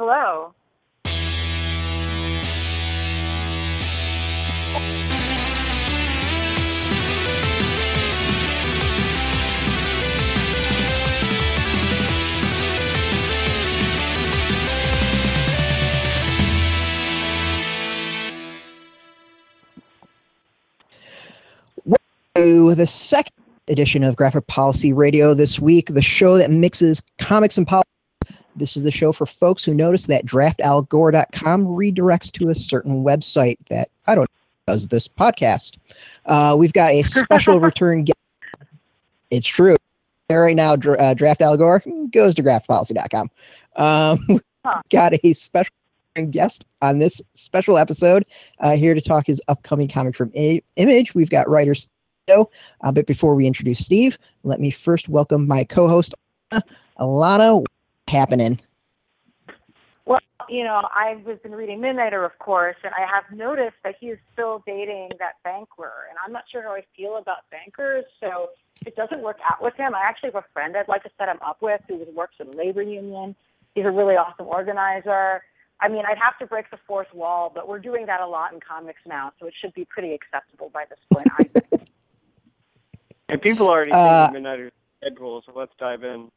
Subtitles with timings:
[0.00, 0.54] Hello.
[22.36, 23.34] to the second
[23.68, 27.90] edition of Graphic Policy Radio this week, the show that mixes comics and politics.
[28.56, 33.56] This is the show for folks who notice that draftalgore.com redirects to a certain website
[33.68, 35.78] that I don't know does this podcast.
[36.26, 38.16] Uh, we've got a special return guest.
[39.30, 39.76] It's true.
[40.30, 41.82] Right now, uh, Draft Al Gore
[42.12, 43.30] goes to graphicpolicy.com.
[43.76, 44.82] Um, Huh.
[44.90, 45.72] got a special
[46.30, 48.26] guest on this special episode
[48.58, 51.14] uh, here to talk his upcoming comic from I- Image.
[51.14, 51.90] We've got writer Steve.
[52.28, 56.14] Uh, but before we introduce Steve, let me first welcome my co-host
[56.98, 57.60] Alana.
[57.60, 57.66] What's
[58.08, 58.60] happening?
[60.06, 64.08] Well, you know, I've been reading Midnighter, of course, and I have noticed that he
[64.08, 68.04] is still dating that banker, and I'm not sure how I feel about bankers.
[68.18, 71.04] So if it doesn't work out with him, I actually have a friend I'd like
[71.04, 73.36] to set him up with who works at a labor union.
[73.74, 75.42] He's a really awesome organizer.
[75.80, 78.52] I mean, I'd have to break the fourth wall, but we're doing that a lot
[78.52, 81.28] in comics now, so it should be pretty acceptable by this point.
[81.38, 81.88] I think.
[83.28, 84.72] And people already Uh, think Midnighter's
[85.04, 86.30] Deadpool, so let's dive in.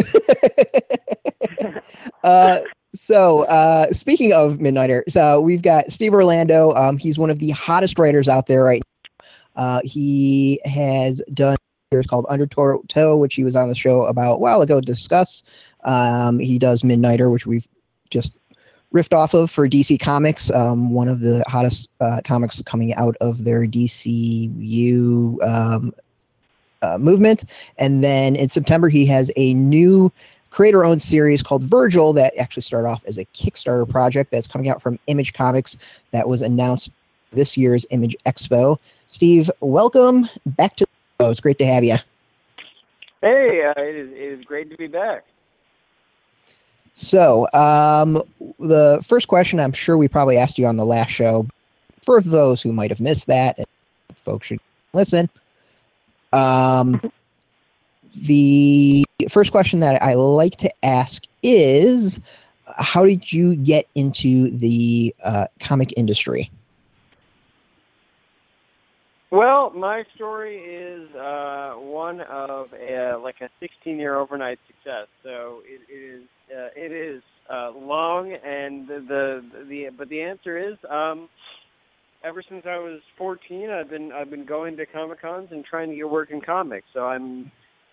[2.24, 2.60] uh,
[2.94, 6.74] so uh, speaking of Midnighter, so we've got Steve Orlando.
[6.74, 9.24] Um, he's one of the hottest writers out there right now.
[9.56, 11.56] Uh, he has done
[11.92, 15.42] series called Undertow, which he was on the show about a while ago to discuss.
[15.82, 17.66] Um, he does Midnighter, which we've
[18.10, 18.32] just
[18.94, 23.16] riffed off of for DC Comics, um, one of the hottest uh, comics coming out
[23.20, 25.92] of their DCU um,
[26.82, 27.44] uh, movement.
[27.78, 30.12] And then in September, he has a new
[30.50, 34.68] creator owned series called Virgil that actually started off as a Kickstarter project that's coming
[34.68, 35.76] out from Image Comics
[36.10, 36.90] that was announced
[37.32, 38.78] this year's Image Expo.
[39.08, 41.30] Steve, welcome back to the show.
[41.30, 41.96] It's great to have you.
[43.22, 45.24] Hey, uh, it, is, it is great to be back.
[46.94, 48.22] So, um,
[48.58, 51.46] the first question I'm sure we probably asked you on the last show.
[52.02, 53.66] For those who might have missed that, and
[54.16, 54.58] folks should
[54.92, 55.28] listen.
[56.32, 57.00] Um,
[58.14, 62.20] the first question that I like to ask is
[62.76, 66.50] How did you get into the uh, comic industry?
[69.30, 75.06] Well, my story is uh, one of a, like a 16-year overnight success.
[75.22, 80.58] So it, is uh, it is uh, long, and the, the the but the answer
[80.58, 81.28] is um,
[82.24, 85.90] ever since I was 14, I've been I've been going to comic cons and trying
[85.90, 86.86] to get work in comics.
[86.92, 87.50] So I'm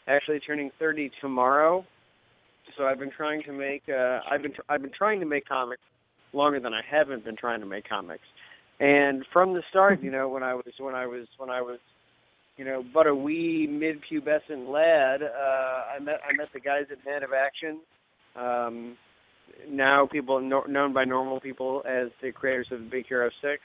[0.08, 1.86] actually turning 30 tomorrow.
[2.78, 5.48] So I've been trying to make uh, I've been tr- I've been trying to make
[5.48, 5.82] comics
[6.34, 8.24] longer than I haven't been trying to make comics.
[8.80, 11.80] And from the start, you know, when I was when I was when I was,
[12.58, 16.98] you know, but a wee mid-pubescent lad, uh, I met I met the guys at
[17.06, 17.80] Man of Action.
[18.36, 18.98] Um,
[19.70, 23.62] now people no, known by normal people as the creators of Big Hero Six.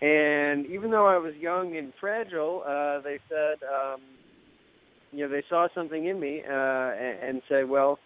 [0.00, 4.00] And even though I was young and fragile, uh, they said, um,
[5.12, 7.98] you know, they saw something in me uh, and, and said, well,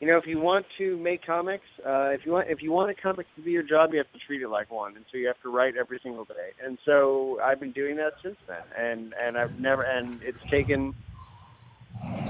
[0.00, 2.90] you know, if you want to make comics, uh, if you want if you want
[2.90, 5.16] a comic to be your job, you have to treat it like one, and so
[5.16, 6.50] you have to write every single day.
[6.62, 10.94] And so I've been doing that since then, and and I've never and it's taken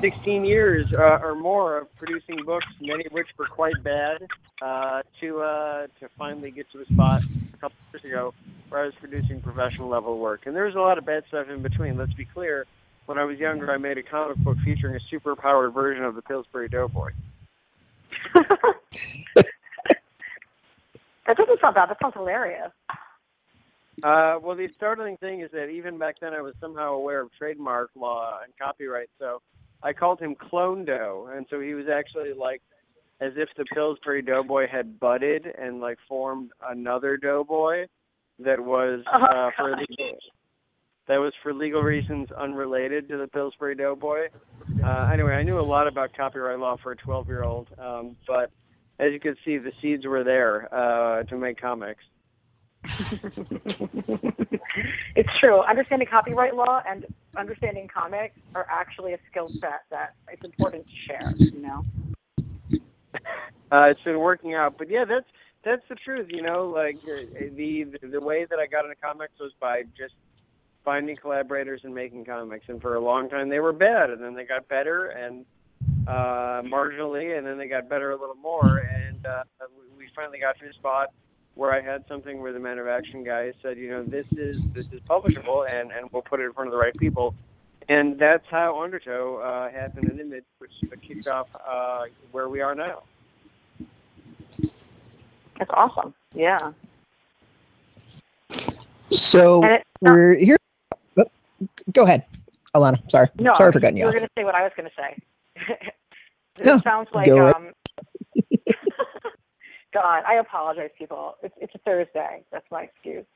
[0.01, 4.27] 16 years uh, or more of producing books, many of which were quite bad,
[4.63, 7.23] uh, to uh, to finally get to a spot
[7.65, 8.35] couple years ago
[8.69, 10.43] where I was producing professional level work.
[10.47, 11.97] And there's a lot of bad stuff in between.
[11.97, 12.67] Let's be clear.
[13.07, 16.15] When I was younger, I made a comic book featuring a super powered version of
[16.15, 17.11] the Pillsbury Doughboy.
[18.35, 19.47] that
[21.37, 21.89] doesn't sound bad.
[21.91, 22.71] That sounds hilarious.
[24.03, 27.31] Uh, well, the startling thing is that even back then I was somehow aware of
[27.39, 29.41] trademark law and copyright, so
[29.83, 32.61] I called him Clone Dough, and so he was actually like
[33.21, 37.87] as if the Pillsbury Doughboy had budded and like formed another Doughboy
[38.41, 40.19] that was Oh, uh, for legal,
[41.07, 44.29] that was for legal reasons unrelated to the Pillsbury Doughboy.
[44.83, 48.51] Uh, anyway, I knew a lot about copyright law for a 12-year-old, um, but
[48.99, 52.03] as you can see, the seeds were there uh, to make comics.
[55.17, 55.61] it's true.
[55.63, 57.07] Understanding copyright law and
[57.37, 61.33] understanding comics are actually a skill set that it's important to share.
[61.37, 61.85] You know.
[63.73, 64.79] uh, it's been working out.
[64.79, 65.27] But yeah, that's
[65.65, 66.29] that's the truth.
[66.31, 70.15] You know, like uh, the the, way that I got into comics was by just
[70.85, 72.67] finding collaborators and making comics.
[72.69, 75.47] And for a long time, they were bad, and then they got better and
[76.07, 78.79] uh, marginally, and then they got better a little more.
[78.79, 79.45] And uh,
[79.97, 81.09] we finally got to the spot
[81.55, 84.61] where I had something where the Man of Action guy said, you know, this is
[84.75, 87.35] this is publishable, and and we'll put it in front of the right people.
[87.89, 90.73] And that's how Undertow uh, happened an image, which
[91.07, 93.03] kicked off uh, where we are now.
[95.59, 96.15] That's awesome.
[96.35, 96.59] Yeah.
[99.11, 99.63] So
[100.01, 100.57] we're here.
[101.19, 101.25] Oh,
[101.93, 102.25] go ahead,
[102.75, 102.99] Alana.
[103.11, 103.29] Sorry.
[103.39, 104.15] No, sorry for cutting you, you off.
[104.15, 105.23] were going to say what I was going to say.
[106.59, 107.55] it No, sounds like go ahead.
[107.57, 107.73] um.
[109.93, 111.37] God, I apologize, people.
[111.43, 112.43] It's it's a Thursday.
[112.51, 113.27] That's my excuse.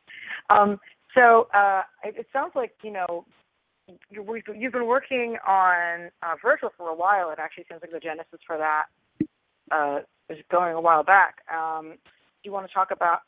[0.50, 0.80] Um.
[1.14, 3.24] So uh, it, it sounds like you know.
[4.10, 7.30] We've, you've been working on uh, Virgil for a while.
[7.30, 8.84] It actually seems like the genesis for that
[9.70, 11.36] uh, is going a while back.
[11.52, 13.20] Um, do you want to talk about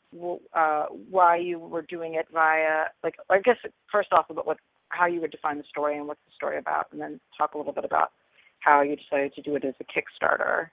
[0.53, 3.57] uh, why you were doing it via, like, I guess
[3.91, 4.57] first off about what,
[4.89, 7.57] how you would define the story and what's the story about, and then talk a
[7.57, 8.11] little bit about
[8.59, 10.69] how you decided to do it as a Kickstarter.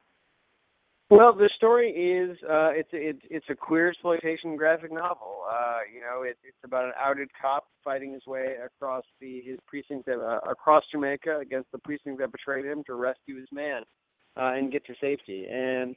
[1.10, 5.40] Well, the story is uh, it's it's it's a queersploitation graphic novel.
[5.50, 9.58] Uh, you know, it, it's about an outed cop fighting his way across the his
[9.66, 13.84] precinct uh, across Jamaica against the precinct that betrayed him to rescue his man
[14.36, 15.46] uh, and get to safety.
[15.50, 15.96] And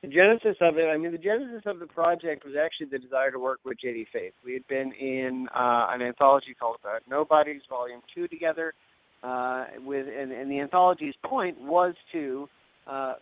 [0.00, 3.32] the genesis of it, I mean, the genesis of the project was actually the desire
[3.32, 4.06] to work with J.D.
[4.12, 4.32] Faith.
[4.44, 8.74] We had been in uh, an anthology called uh, Nobody's Volume Two together,
[9.24, 12.48] uh, with and, and the anthology's point was to
[12.86, 13.14] uh,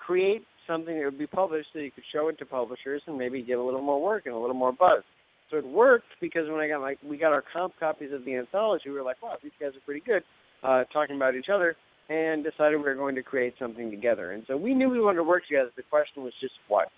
[0.00, 3.42] create something that would be published so you could show it to publishers and maybe
[3.42, 5.02] get a little more work and a little more buzz.
[5.50, 8.34] So it worked because when I got my we got our comp copies of the
[8.36, 10.22] anthology, we were like, wow, these guys are pretty good,
[10.62, 11.76] uh, talking about each other,
[12.08, 14.32] and decided we were going to create something together.
[14.32, 15.70] And so we knew we wanted to work together.
[15.76, 16.88] The question was just what.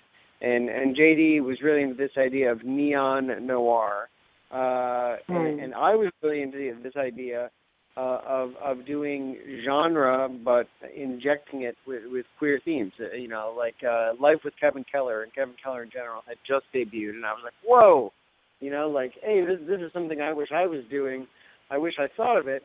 [0.40, 4.08] And and JD was really into this idea of neon noir,
[4.52, 5.64] uh, and, Hmm.
[5.64, 7.50] and I was really into this idea
[7.96, 12.93] uh, of of doing genre, but injecting it with, with queer themes.
[13.00, 16.37] Uh, you know, like uh, Life with Kevin Keller and Kevin Keller in general had
[16.46, 18.12] just debuted, and I was like, whoa,
[18.61, 21.26] you know, like, hey, this this is something I wish I was doing.
[21.70, 22.62] I wish I thought of it.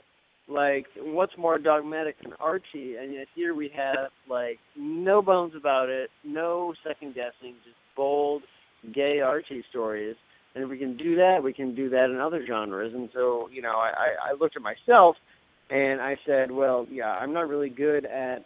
[0.47, 2.95] Like, what's more dogmatic than Archie?
[2.99, 8.41] And yet here we have like no bones about it, no second guessing, just bold,
[8.93, 10.15] gay Archie stories.
[10.55, 12.93] And if we can do that, we can do that in other genres.
[12.93, 15.15] And so, you know, I, I looked at myself
[15.69, 18.39] and I said, well, yeah, I'm not really good at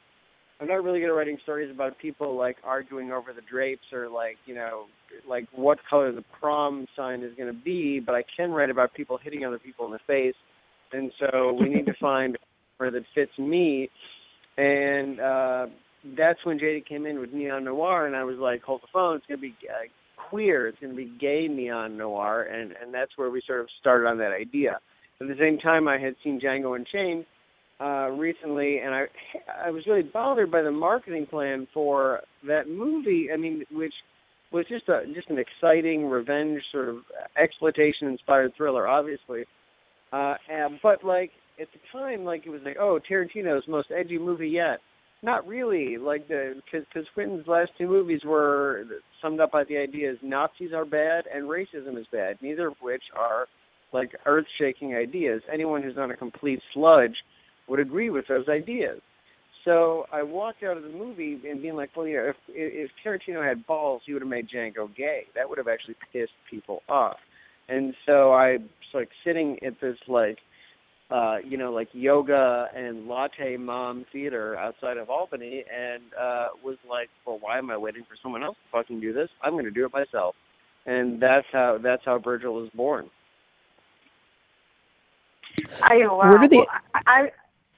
[0.61, 4.07] I'm not really good at writing stories about people like arguing over the drapes or
[4.07, 4.85] like, you know,
[5.27, 8.93] like what color the prom sign is going to be, but I can write about
[8.93, 10.35] people hitting other people in the face.
[10.93, 12.37] And so we need to find
[12.77, 13.89] where that fits me.
[14.57, 15.65] And uh
[16.17, 19.17] that's when JD came in with Neon Noir, and I was like, hold the phone,
[19.17, 19.87] it's going to be uh,
[20.29, 23.67] queer, it's going to be gay neon noir, and and that's where we sort of
[23.79, 24.79] started on that idea.
[25.21, 27.25] At the same time, I had seen Django Unchained
[27.79, 29.05] uh, recently, and I
[29.65, 33.29] I was really bothered by the marketing plan for that movie.
[33.33, 33.93] I mean, which
[34.51, 36.97] was just a just an exciting revenge sort of
[37.41, 39.45] exploitation inspired thriller, obviously.
[40.11, 44.19] Uh, and, but like at the time, like it was like, oh, Tarantino's most edgy
[44.19, 44.79] movie yet.
[45.23, 48.83] Not really, like the because Quentin's last two movies were
[49.21, 52.73] summed up by the idea is Nazis are bad and racism is bad, neither of
[52.81, 53.47] which are
[53.93, 55.41] like earth-shaking ideas.
[55.51, 57.15] Anyone who's not a complete sludge
[57.69, 58.99] would agree with those ideas.
[59.63, 63.47] So I walked out of the movie and being like, well, yeah, if if Tarantino
[63.47, 65.21] had balls, he would have made Django gay.
[65.35, 67.15] That would have actually pissed people off.
[67.69, 70.39] And so I was like sitting at this like
[71.11, 76.77] uh, you know, like yoga and latte mom theater outside of Albany, and uh, was
[76.89, 79.29] like, well, why am I waiting for someone else to fucking do this?
[79.43, 80.35] I'm going to do it myself,
[80.85, 83.09] and that's how that's how Virgil was born.
[85.81, 86.29] I wow.
[86.29, 87.31] Where did the- well, I, I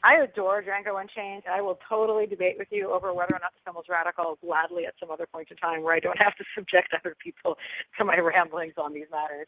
[0.03, 1.43] I adore Django Unchained.
[1.51, 4.85] I will totally debate with you over whether or not the film was radical gladly
[4.85, 7.57] at some other point in time where I don't have to subject other people
[7.97, 9.47] to my ramblings on these matters.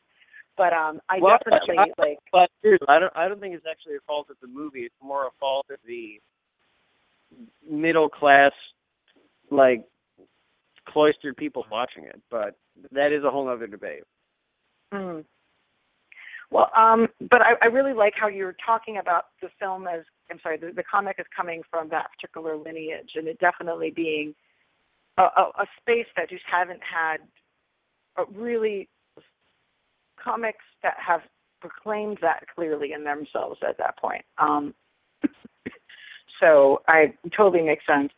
[0.58, 2.18] But um, I Well, definitely I- like.
[2.32, 4.82] But dude, I don't I don't think it's actually a fault of the movie.
[4.82, 6.20] It's more a fault of the
[7.70, 8.54] middle class,
[9.52, 9.86] like
[10.90, 12.20] cloistered people watching it.
[12.32, 12.56] But
[12.92, 14.04] that is a whole other debate.
[14.94, 15.26] Mm.
[16.50, 20.40] Well, um, but I, I really like how you're talking about the film as I'm
[20.42, 24.34] sorry, the, the comic is coming from that particular lineage, and it definitely being
[25.18, 27.18] a, a, a space that just haven't had
[28.18, 28.90] a really
[30.28, 31.22] comics that have
[31.62, 34.24] proclaimed that clearly in themselves at that point.
[34.38, 34.74] Um,
[36.40, 38.12] so I totally makes sense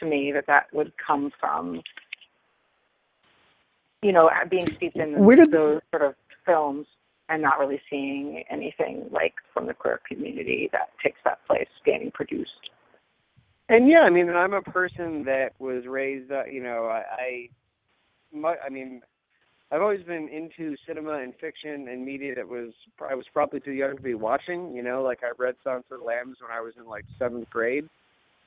[0.00, 1.82] to me that that would come from
[4.02, 6.86] you know being steeped in Where did- those sort of films
[7.28, 12.10] and not really seeing anything like from the queer community that takes that place getting
[12.12, 12.70] produced.
[13.68, 17.48] and yeah, I mean, I'm a person that was raised, uh, you know, I, I,
[18.32, 19.02] my, I mean,
[19.72, 23.72] I've always been into cinema and fiction and media that was I was probably too
[23.72, 24.74] young to be watching.
[24.74, 27.50] You know, like I read Silence of the Lambs when I was in like seventh
[27.50, 27.88] grade,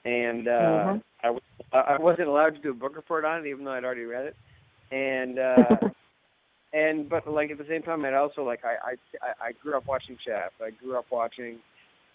[0.06, 0.98] and uh, mm-hmm.
[1.24, 1.42] I was
[1.74, 4.28] I wasn't allowed to do a book report on it even though I'd already read
[4.28, 4.36] it,
[4.92, 5.90] and uh,
[6.74, 9.88] and but like at the same time I'd also like I I I grew up
[9.88, 10.56] watching Shaft.
[10.62, 11.60] I grew up watching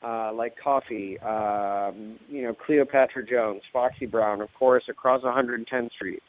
[0.03, 6.23] uh, like Coffy, um, you know, Cleopatra Jones, Foxy Brown, of course, across 110th Street,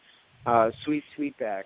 [0.45, 1.63] uh, Sweet Sweetback,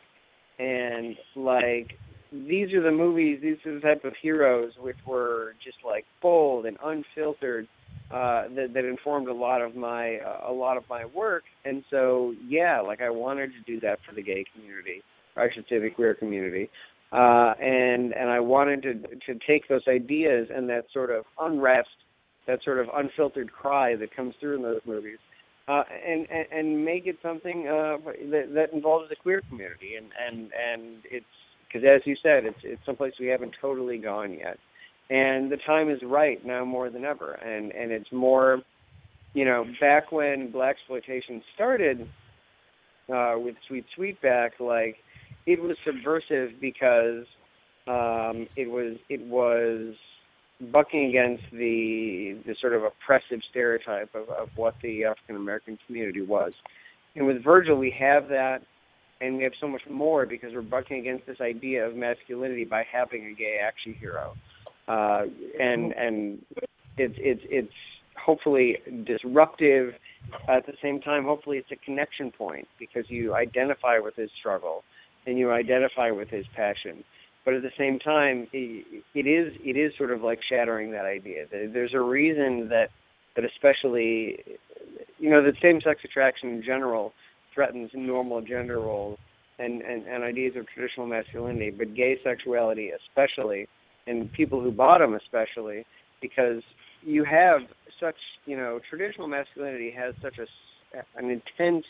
[0.60, 1.98] and like
[2.32, 6.66] these are the movies, these are the type of heroes which were just like bold
[6.66, 7.68] and unfiltered.
[8.12, 11.84] Uh, that, that informed a lot of my uh, a lot of my work, and
[11.92, 15.04] so yeah, like I wanted to do that for the gay community,
[15.36, 16.72] or I should say the queer community,
[17.12, 21.90] uh, and and I wanted to to take those ideas and that sort of unrest,
[22.48, 25.20] that sort of unfiltered cry that comes through in those movies,
[25.70, 27.98] uh, and, and and make it something uh,
[28.32, 31.26] that that involves the queer community, and and and it's
[31.68, 34.58] because as you said, it's it's someplace we haven't totally gone yet,
[35.12, 38.64] and the time is right now more than ever, and and it's more,
[39.34, 42.02] you know, back when blaxploitation started
[43.14, 44.96] uh, with Sweet Sweetback, like
[45.46, 47.26] it was subversive because
[47.88, 49.94] um, it was it was
[50.72, 56.22] bucking against the the sort of oppressive stereotype of, of what the African American community
[56.22, 56.54] was.
[57.16, 58.60] And with Virgil, we have that,
[59.22, 62.84] and we have so much more because we're bucking against this idea of masculinity by
[62.92, 64.36] having a gay action hero,
[64.88, 65.24] uh,
[65.60, 66.46] and and
[66.98, 67.74] it's it's it's
[68.24, 69.94] hopefully disruptive.
[70.48, 74.84] At the same time, hopefully, it's a connection point because you identify with his struggle
[75.26, 77.04] and you identify with his passion
[77.50, 81.46] but at the same time, it, is it is sort of like shattering that idea.
[81.52, 82.90] There's a reason that
[83.36, 84.38] that especially,
[85.18, 87.12] you know, that same-sex attraction in general
[87.56, 89.18] threatens normal gender roles
[89.58, 93.68] and, and, and ideas of traditional masculinity, but gay sexuality especially,
[94.06, 95.88] and people who bottom especially,
[96.22, 96.62] because
[97.02, 97.62] you have
[98.00, 100.46] such, you know, traditional masculinity has such a
[101.18, 101.86] an intense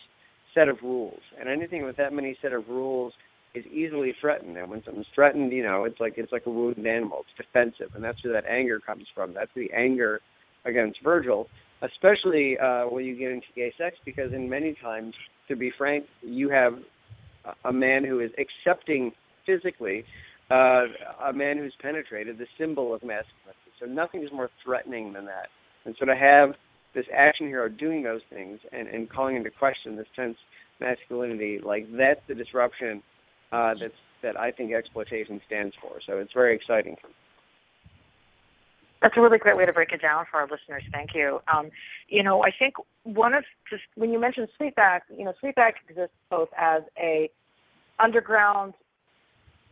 [0.55, 3.11] set of rules, and anything with that many set of rules
[3.55, 4.57] is easily threatened.
[4.57, 7.25] And when something's threatened, you know, it's like it's like a wounded animal.
[7.27, 9.33] It's defensive, and that's where that anger comes from.
[9.33, 10.21] That's the anger
[10.65, 11.47] against Virgil,
[11.81, 15.13] especially uh, when you get into gay sex, because in many times,
[15.47, 16.73] to be frank, you have
[17.65, 19.11] a man who is accepting
[19.45, 20.05] physically
[20.51, 20.85] uh,
[21.25, 23.71] a man who's penetrated the symbol of masculinity.
[23.79, 25.47] So nothing is more threatening than that.
[25.85, 26.49] And so to have
[26.95, 30.37] this action hero doing those things and, and calling into question this tense
[30.79, 33.03] masculinity, like that's the disruption
[33.51, 33.73] uh,
[34.21, 35.99] that I think exploitation stands for.
[36.05, 36.95] So it's very exciting.
[39.01, 40.83] That's a really great way to break it down for our listeners.
[40.91, 41.39] Thank you.
[41.53, 41.69] Um,
[42.09, 46.15] you know, I think one of just when you mentioned Sweetback, you know, Sweetback exists
[46.29, 47.29] both as a
[47.97, 48.73] underground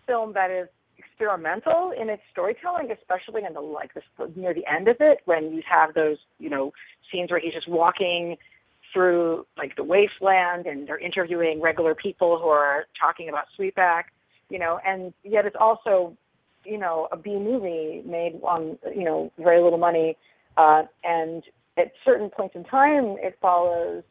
[0.05, 4.03] film that is experimental in its storytelling, especially in the like this
[4.35, 6.71] near the end of it when you have those you know
[7.11, 8.37] scenes where he's just walking
[8.97, 14.05] through like the wasteland and they're interviewing regular people who are talking about Sweetback,
[14.49, 16.17] you know, and yet it's also,
[16.65, 20.17] you know, a B movie made on, you know, very little money.
[20.57, 21.43] Uh, and
[21.77, 24.01] at certain points in time, it follows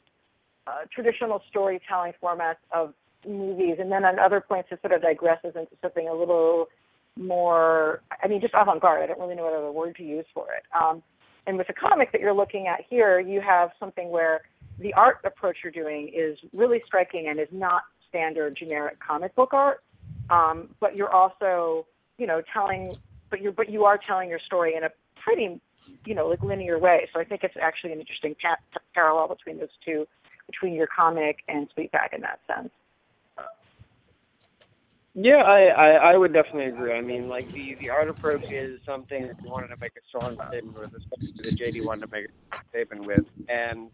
[0.69, 2.95] uh, traditional storytelling formats of
[3.27, 3.79] movies.
[3.81, 6.69] And then on other points, it sort of digresses into something a little
[7.17, 9.03] more, I mean, just avant garde.
[9.03, 10.63] I don't really know what other word to use for it.
[10.81, 11.03] Um,
[11.49, 14.43] and with the comic that you're looking at here, you have something where
[14.79, 19.53] the art approach you're doing is really striking and is not standard generic comic book
[19.53, 19.83] art.
[20.29, 21.87] Um, but you're also,
[22.19, 22.97] you know, telling,
[23.31, 24.91] but you're, but you are telling your story in a
[25.23, 25.61] pretty,
[26.05, 27.09] you know, like linear way.
[27.13, 30.07] So I think it's actually an interesting pa- parallel between those two,
[30.47, 32.71] between your comic and Sweetback in that sense.
[35.17, 36.95] Yeah, I, I, I would definitely agree.
[36.95, 40.05] I mean, like the the art approach is something that we wanted to make a
[40.11, 43.91] strong statement with, especially that JD wanted to make a statement with, and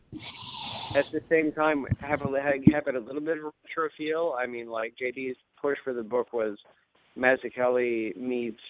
[0.94, 2.26] at the same time have a
[2.72, 4.36] have it a little bit of a retro feel.
[4.38, 6.58] I mean, like JD's push for the book was
[7.18, 8.60] Mazzucchelli meets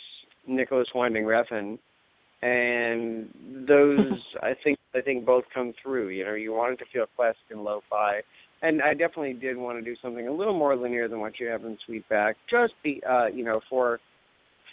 [0.47, 1.79] Nicolas Winding Refn,
[2.43, 3.29] and
[3.69, 6.11] those I think I think both come through.
[6.11, 8.23] You know, you want it to feel classic and lo-fi
[8.63, 11.49] and I definitely did want to do something a little more linear than what you
[11.49, 12.35] have in Sweetback.
[12.49, 14.01] Just be, uh, you know, for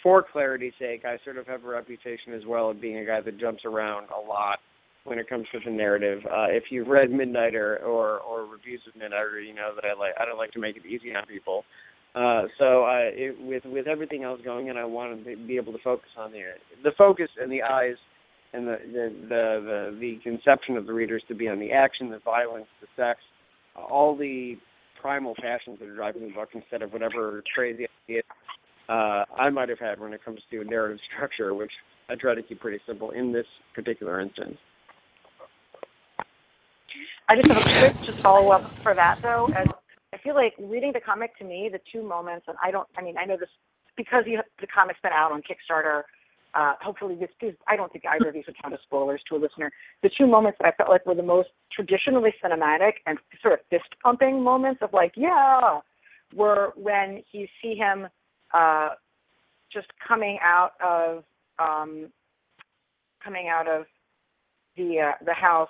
[0.02, 3.20] for clarity's sake, I sort of have a reputation as well of being a guy
[3.20, 4.58] that jumps around a lot
[5.04, 6.20] when it comes to the narrative.
[6.24, 10.14] Uh, if you've read Midnighter or or reviews of Midnighter, you know that I like
[10.18, 11.64] I don't like to make it easy on people.
[12.14, 15.72] Uh, so I, it, with with everything else going on, I wanted to be able
[15.72, 16.42] to focus on the
[16.82, 17.96] the focus and the eyes
[18.52, 22.10] and the the, the the the conception of the readers to be on the action,
[22.10, 23.20] the violence, the sex,
[23.76, 24.56] all the
[25.00, 28.22] primal passions that are driving the book instead of whatever crazy idea
[28.88, 31.70] uh, I might have had when it comes to narrative structure, which
[32.08, 34.56] I try to keep pretty simple in this particular instance.
[37.28, 39.46] I just have a quick just follow up for that though.
[39.56, 39.68] As
[40.12, 43.02] I feel like reading the comic to me, the two moments, and I don't, I
[43.02, 43.48] mean, I know this
[43.96, 46.02] because you, the comic's been out on Kickstarter.
[46.54, 49.36] Uh, hopefully, this is, I don't think either of these would count as spoilers to
[49.36, 49.70] a listener.
[50.02, 53.60] The two moments that I felt like were the most traditionally cinematic and sort of
[53.70, 55.80] fist pumping moments of like, yeah,
[56.34, 58.08] were when you see him
[58.52, 58.90] uh,
[59.72, 61.24] just coming out of
[61.58, 62.08] um,
[63.22, 63.84] coming out of
[64.76, 65.68] the uh, the house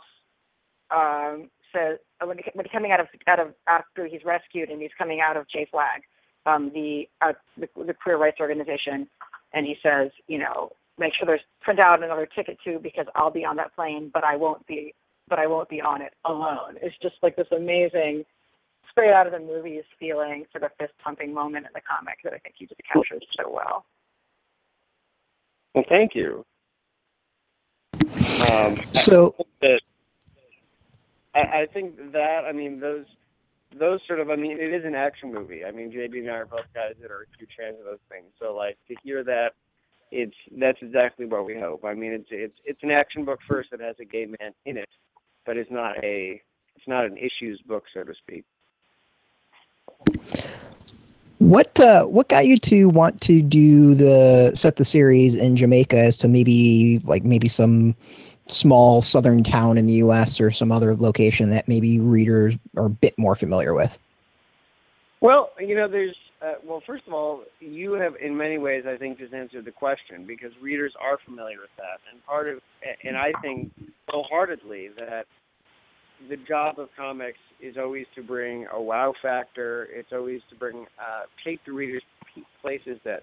[0.90, 4.80] um, says when, he, when he's coming out of out of after he's rescued and
[4.80, 6.02] he's coming out of JFLAG,
[6.46, 9.08] um, the, uh, the the queer rights organization,
[9.52, 13.30] and he says, you know, make sure there's print out another ticket too because I'll
[13.30, 14.94] be on that plane, but I won't be
[15.28, 16.76] but I won't be on it alone.
[16.82, 18.24] It's just like this amazing
[18.90, 22.32] straight out of the movies feeling sort of fist pumping moment in the comic that
[22.32, 23.84] I think he just captures so well.
[25.74, 26.44] Well, thank you.
[28.50, 29.36] Um, so
[31.34, 33.04] I, I think that I mean those
[33.78, 35.64] those sort of I mean it is an action movie.
[35.64, 38.26] I mean JD and I are both guys that are huge fans of those things.
[38.40, 39.54] So like to hear that
[40.10, 41.84] it's that's exactly what we hope.
[41.84, 44.76] I mean it's it's it's an action book first that has a gay man in
[44.76, 44.88] it,
[45.46, 46.42] but it's not a
[46.76, 48.44] it's not an issues book so to speak.
[51.38, 55.96] What uh, what got you to want to do the set the series in Jamaica
[55.96, 57.96] as to maybe like maybe some
[58.48, 60.40] small southern town in the U.S.
[60.40, 63.98] or some other location that maybe readers are a bit more familiar with?
[65.20, 68.96] Well, you know, there's uh, well, first of all, you have in many ways, I
[68.96, 72.60] think, just answered the question because readers are familiar with that, and part of,
[73.04, 73.72] and I think
[74.08, 75.26] wholeheartedly that
[76.28, 79.88] the job of comics is always to bring a wow factor.
[79.92, 82.02] It's always to bring uh, take the readers
[82.62, 83.22] places that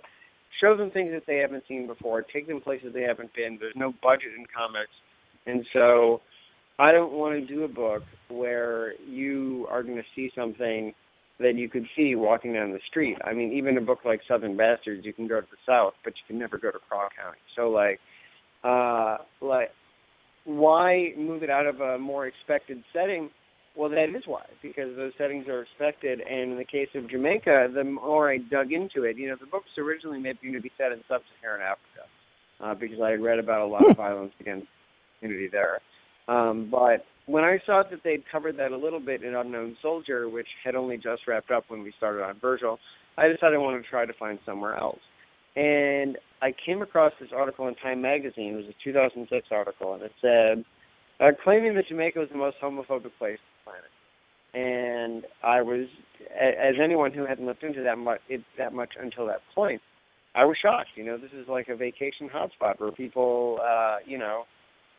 [0.62, 3.58] show them things that they haven't seen before, take them places they haven't been.
[3.60, 4.92] There's no budget in comics,
[5.48, 6.22] and so
[6.78, 10.94] I don't want to do a book where you are going to see something
[11.40, 13.18] that you could see walking down the street.
[13.24, 16.14] I mean, even a book like Southern Bastards, you can go to the South, but
[16.14, 17.38] you can never go to Craw County.
[17.56, 18.00] So like,
[18.64, 19.70] uh, like
[20.46, 23.30] why move it out of a more expected setting?
[23.76, 26.20] Well, that is why, because those settings are expected.
[26.22, 29.46] And in the case of Jamaica, the more I dug into it, you know, the
[29.46, 32.10] book was originally meant to be set in sub-Saharan Africa,
[32.60, 34.66] uh, because I had read about a lot of violence against
[35.22, 35.80] the community there.
[36.28, 40.30] Um, but when I saw that they'd covered that a little bit in Unknown Soldier,
[40.30, 42.80] which had only just wrapped up when we started on Virgil,
[43.18, 45.00] I decided I wanted to try to find somewhere else.
[45.56, 48.54] And I came across this article in Time Magazine.
[48.54, 50.64] It was a 2006 article, and it said,
[51.20, 53.92] uh, claiming that Jamaica was the most homophobic place on the planet.
[54.54, 55.88] And I was,
[56.40, 59.82] as anyone who hadn't looked into that much, it, that much until that point,
[60.36, 60.90] I was shocked.
[60.96, 64.44] You know, this is like a vacation hotspot where people, uh, you know,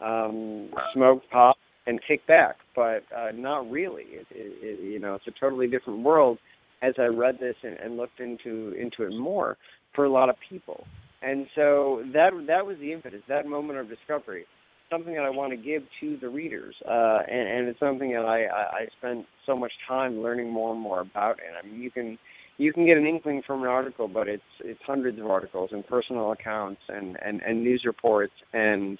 [0.05, 1.57] um, smoke pot
[1.87, 4.05] and kick back, but uh, not really.
[4.05, 6.39] It, it, it, you know, it's a totally different world.
[6.81, 9.57] As I read this and, and looked into into it more,
[9.95, 10.87] for a lot of people.
[11.23, 14.45] And so that that was the impetus, that moment of discovery,
[14.91, 18.25] something that I want to give to the readers, uh, and, and it's something that
[18.25, 21.39] I, I, I spent so much time learning more and more about.
[21.45, 22.19] And I mean, you can
[22.59, 25.85] you can get an inkling from an article, but it's it's hundreds of articles and
[25.87, 28.99] personal accounts and and, and news reports and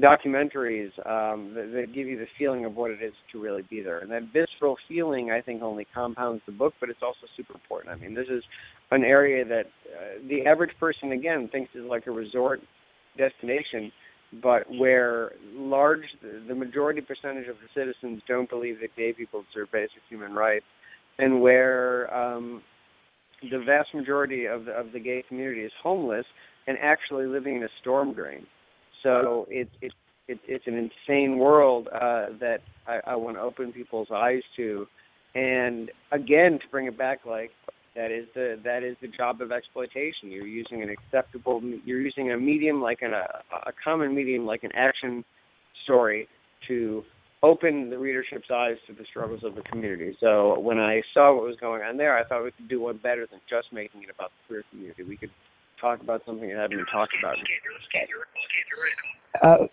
[0.00, 3.82] documentaries um, that, that give you the feeling of what it is to really be
[3.82, 3.98] there.
[3.98, 7.94] And that visceral feeling, I think, only compounds the book, but it's also super important.
[7.94, 8.42] I mean, this is
[8.90, 12.60] an area that uh, the average person, again, thinks is like a resort
[13.16, 13.92] destination,
[14.42, 16.04] but where large,
[16.48, 20.66] the majority percentage of the citizens don't believe that gay people deserve basic human rights,
[21.18, 22.62] and where um,
[23.50, 26.26] the vast majority of the, of the gay community is homeless
[26.66, 28.46] and actually living in a storm drain.
[29.02, 29.92] So it, it,
[30.26, 34.86] it it's an insane world uh, that I, I want to open people's eyes to,
[35.34, 37.50] and again to bring it back like
[37.94, 40.30] that is the that is the job of exploitation.
[40.30, 41.60] You're using an acceptable.
[41.84, 43.26] You're using a medium like an, a
[43.66, 45.24] a common medium like an action
[45.84, 46.28] story
[46.68, 47.02] to
[47.42, 50.16] open the readership's eyes to the struggles of the community.
[50.20, 52.98] So when I saw what was going on there, I thought we could do one
[52.98, 55.02] better than just making it about the queer community.
[55.04, 55.30] We could
[55.80, 57.38] talk about something that hadn't been talked about.
[59.42, 59.66] Uh,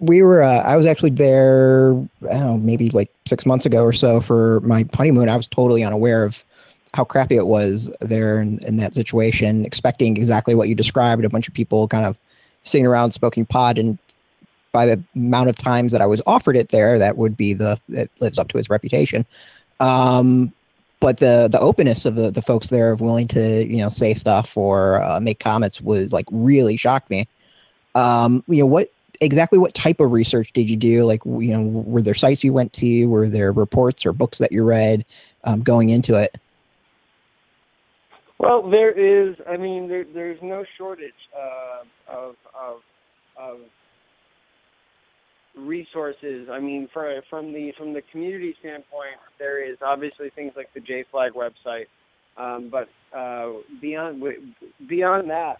[0.00, 0.42] we were.
[0.42, 1.92] Uh, I was actually there.
[2.22, 5.28] I don't know, maybe like six months ago or so for my honeymoon.
[5.28, 6.44] I was totally unaware of
[6.92, 11.24] how crappy it was there in, in that situation, expecting exactly what you described.
[11.24, 12.16] A bunch of people kind of
[12.62, 13.98] sitting around smoking pot and
[14.74, 17.80] by the amount of times that I was offered it there, that would be the
[17.88, 19.24] it lives up to its reputation.
[19.80, 20.52] Um,
[21.00, 24.14] but the the openness of the the folks there of willing to you know say
[24.14, 27.26] stuff or uh, make comments would like really shocked me.
[27.94, 31.04] Um, you know what exactly what type of research did you do?
[31.04, 33.06] Like you know were there sites you went to?
[33.06, 35.04] Were there reports or books that you read
[35.44, 36.36] um, going into it?
[38.38, 39.36] Well, there is.
[39.48, 42.80] I mean, there, there's no shortage uh, of, of
[43.38, 43.58] of
[45.56, 46.48] resources.
[46.50, 50.80] I mean, for, from the from the community standpoint, there is obviously things like the
[50.80, 51.86] JFlag website,
[52.36, 54.22] um, but uh, beyond
[54.88, 55.58] beyond that,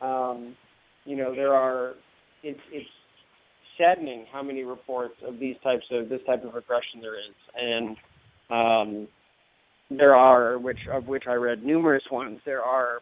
[0.00, 0.56] um,
[1.04, 1.94] you know, there are.
[2.42, 2.88] It's it's
[3.78, 7.96] saddening how many reports of these types of this type of aggression there is, and
[8.50, 9.08] um,
[9.90, 12.40] there are which of which I read numerous ones.
[12.44, 13.00] There are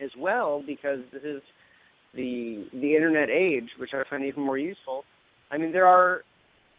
[0.00, 1.42] as well because this is
[2.14, 5.04] the the internet age, which I find even more useful.
[5.50, 6.22] I mean, there are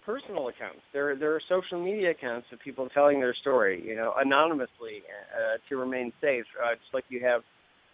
[0.05, 0.81] personal accounts.
[0.93, 5.03] There there are social media accounts of people telling their story, you know, anonymously
[5.35, 7.41] uh, to remain safe, uh, just like you have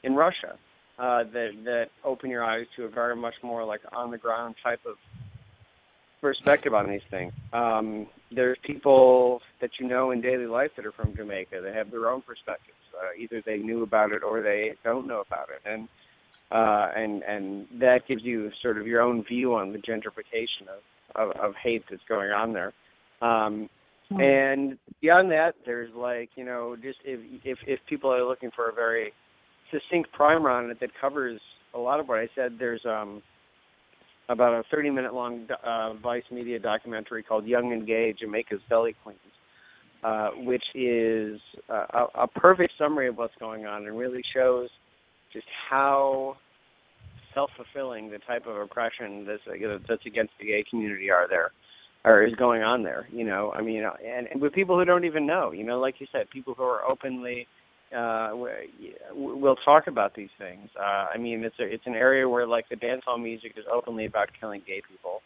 [0.03, 0.58] in Russia.
[0.99, 4.53] Uh, that that open your eyes to a very much more like on the ground
[4.63, 4.95] type of
[6.21, 7.34] perspective on these things.
[7.51, 11.91] Um, there's people that you know in daily life that are from Jamaica that have
[11.91, 12.77] their own perspectives.
[12.95, 15.89] Uh, either they knew about it or they don't know about it, and
[16.51, 20.82] uh, and and that gives you sort of your own view on the gentrification of
[21.15, 22.71] of, of hate that's going on there.
[23.21, 23.69] Um,
[24.10, 24.21] hmm.
[24.21, 28.69] and beyond that, there's like you know just if if if people are looking for
[28.69, 29.12] a very
[29.73, 31.41] succinct primer on it that covers
[31.73, 33.21] a lot of what I said, there's um
[34.29, 38.95] about a 30 minute long uh, Vice Media documentary called Young and Gay Jamaica's Gully
[39.03, 39.19] Queens,
[40.03, 44.69] uh, which is a, a perfect summary of what's going on and really shows
[45.33, 46.38] just how
[47.33, 51.51] self-fulfilling the type of oppression that's uh, that's against the gay community are there
[52.05, 53.51] or is going on there you know?
[53.55, 56.29] I mean and, and with people who don't even know you know like you said
[56.29, 57.47] people who are openly
[57.95, 58.32] uh
[59.13, 62.67] will talk about these things uh i mean it's a, it's an area where like
[62.69, 65.21] the dancehall music is openly about killing gay people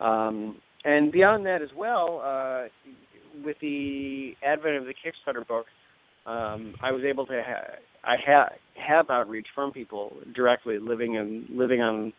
[0.00, 2.64] um and beyond that as well uh
[3.44, 5.66] with the advent of the kickstarter book
[6.26, 7.76] um i was able to ha-
[8.06, 12.12] I have have outreach from people directly living and living on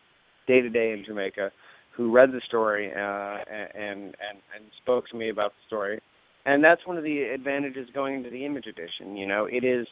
[0.46, 1.50] day to day in Jamaica
[1.96, 3.38] who read the story uh,
[3.74, 6.00] and and and spoke to me about the story.
[6.46, 9.16] And that's one of the advantages going into the image edition.
[9.16, 9.86] You know, it is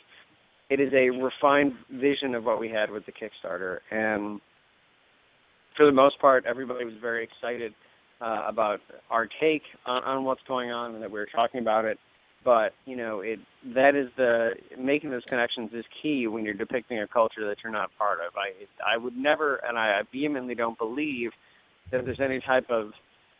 [0.68, 4.40] it is a refined vision of what we had with the Kickstarter, and
[5.76, 7.74] for the most part, everybody was very excited
[8.20, 8.80] uh, about
[9.10, 11.98] our take on, on what's going on and that we were talking about it.
[12.44, 13.40] But you know it
[13.74, 17.72] that is the making those connections is key when you're depicting a culture that you're
[17.72, 18.34] not part of.
[18.36, 18.52] I
[18.94, 21.32] i would never and i vehemently don't believe
[21.90, 22.92] that there's any type of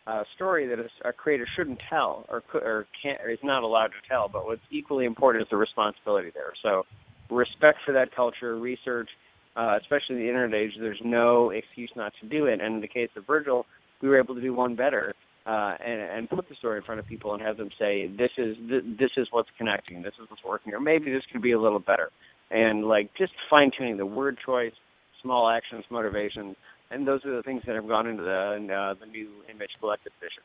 [0.07, 3.63] uh, story that a, a creator shouldn't tell or could, or can't or is not
[3.63, 6.53] allowed to tell but what's equally important is the responsibility there.
[6.63, 6.83] So
[7.29, 9.09] respect for that culture research
[9.55, 12.61] uh, especially in the internet age there's no excuse not to do it.
[12.61, 13.65] And in the case of virgil
[14.01, 15.13] we were able to do one better
[15.47, 18.31] uh, and, and put the story in front of people and have them say, this
[18.37, 21.53] is th- this is what's connecting, this is what's working, or maybe this could be
[21.53, 22.09] a little better.
[22.51, 24.73] And like just fine tuning the word choice,
[25.21, 26.55] small actions, motivations,
[26.91, 30.13] and those are the things that have gone into the uh, the new Image Collective
[30.21, 30.43] edition.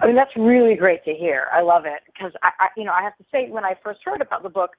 [0.00, 1.46] I mean, that's really great to hear.
[1.52, 4.00] I love it because I, I, you know, I have to say, when I first
[4.04, 4.70] heard about the book,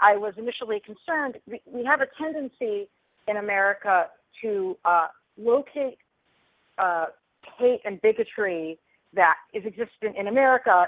[0.00, 1.36] I was initially concerned.
[1.46, 2.88] We, we have a tendency
[3.28, 4.06] in America
[4.42, 5.98] to uh, locate
[6.78, 7.06] uh,
[7.58, 8.78] hate and bigotry
[9.14, 10.86] that is existent in America,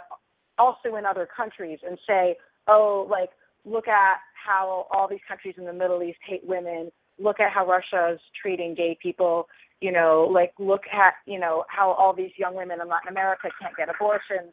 [0.58, 3.30] also in other countries, and say, oh, like,
[3.64, 6.90] look at how all these countries in the Middle East hate women.
[7.18, 9.48] Look at how Russia is treating gay people.
[9.80, 13.50] You know, like, look at, you know, how all these young women in Latin America
[13.60, 14.52] can't get abortions.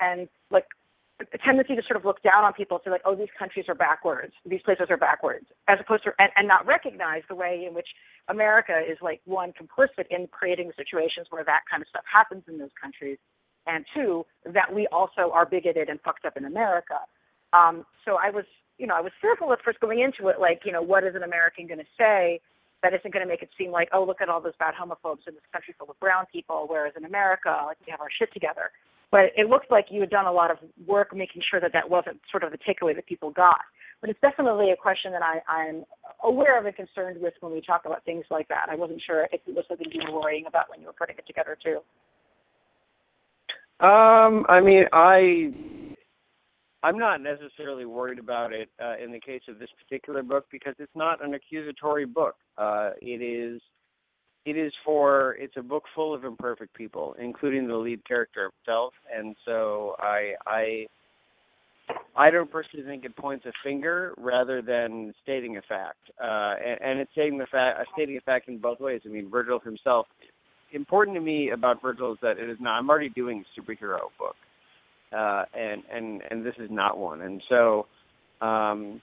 [0.00, 0.66] And, like,
[1.20, 3.74] a tendency to sort of look down on people to like, oh, these countries are
[3.74, 7.74] backwards, these places are backwards, as opposed to and, and not recognize the way in
[7.74, 7.88] which
[8.28, 12.58] America is like one complicit in creating situations where that kind of stuff happens in
[12.58, 13.18] those countries,
[13.66, 16.98] and two that we also are bigoted and fucked up in America.
[17.52, 18.44] Um, so I was,
[18.80, 21.14] you know, I was fearful at first going into it, like, you know, what is
[21.14, 22.40] an American going to say
[22.82, 25.28] that isn't going to make it seem like, oh, look at all those bad homophobes
[25.28, 28.32] in this country full of brown people, whereas in America, like we have our shit
[28.32, 28.72] together.
[29.10, 31.90] But it looked like you had done a lot of work making sure that that
[31.90, 33.60] wasn't sort of the takeaway that people got.
[34.00, 35.84] But it's definitely a question that I, I'm
[36.24, 38.68] aware of and concerned with when we talk about things like that.
[38.70, 41.16] I wasn't sure if it was something you were worrying about when you were putting
[41.18, 41.80] it together too.
[43.84, 45.52] Um, I mean, I
[46.82, 50.74] I'm not necessarily worried about it uh, in the case of this particular book because
[50.78, 52.36] it's not an accusatory book.
[52.56, 53.60] Uh, it is
[54.46, 58.94] it is for it's a book full of imperfect people, including the lead character himself,
[59.14, 60.86] and so I I
[62.16, 66.80] I don't personally think it points a finger rather than stating a fact, uh, and,
[66.80, 69.02] and it's stating the fact uh, stating a fact in both ways.
[69.04, 70.06] I mean, Virgil himself.
[70.72, 72.78] Important to me about Virgil is that it is not.
[72.78, 74.36] I'm already doing a superhero book,
[75.12, 77.86] uh, and and and this is not one, and so.
[78.40, 79.02] Um,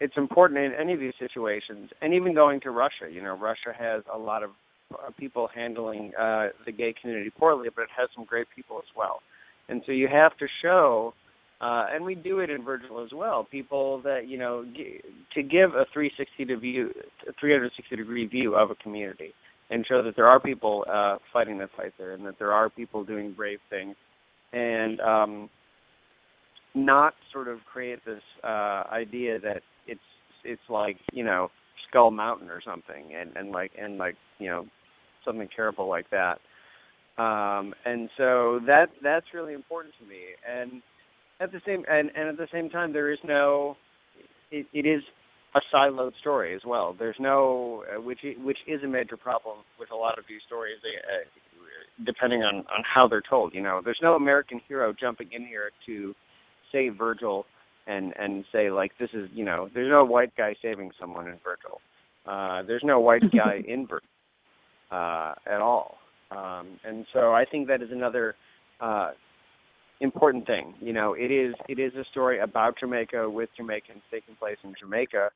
[0.00, 3.10] it's important in any of these situations, and even going to Russia.
[3.10, 4.50] You know, Russia has a lot of
[4.94, 8.88] uh, people handling uh, the gay community poorly, but it has some great people as
[8.96, 9.20] well.
[9.68, 11.14] And so you have to show,
[11.60, 15.00] uh, and we do it in Virgil as well, people that you know g-
[15.34, 16.90] to give a 360 to view,
[17.38, 19.34] 360 degree view of a community,
[19.70, 22.70] and show that there are people uh, fighting the fight there, and that there are
[22.70, 23.96] people doing brave things,
[24.52, 25.50] and um,
[26.74, 30.00] not sort of create this uh, idea that it's
[30.44, 31.50] it's like you know
[31.88, 34.66] Skull Mountain or something, and and like and like you know
[35.24, 36.38] something terrible like that.
[37.18, 40.20] Um, and so that that's really important to me.
[40.48, 40.82] And
[41.40, 43.76] at the same and, and at the same time, there is no.
[44.50, 45.02] It, it is
[45.54, 46.94] a siloed story as well.
[46.98, 50.76] There's no, uh, which which is a major problem with a lot of these stories,
[50.84, 51.47] uh,
[52.04, 53.54] depending on on how they're told.
[53.54, 56.14] You know, there's no American hero jumping in here to
[56.72, 57.46] save Virgil
[57.86, 61.38] and and say like this is you know there's no white guy saving someone in
[61.44, 61.80] Virgil.
[62.26, 64.08] Uh, there's no white guy in Virgil
[64.90, 65.96] uh, at all.
[66.30, 68.34] Um, and so I think that is another
[68.80, 69.12] uh,
[70.00, 70.74] important thing.
[70.80, 74.74] You know, it is it is a story about Jamaica with Jamaicans taking place in
[74.78, 75.30] Jamaica,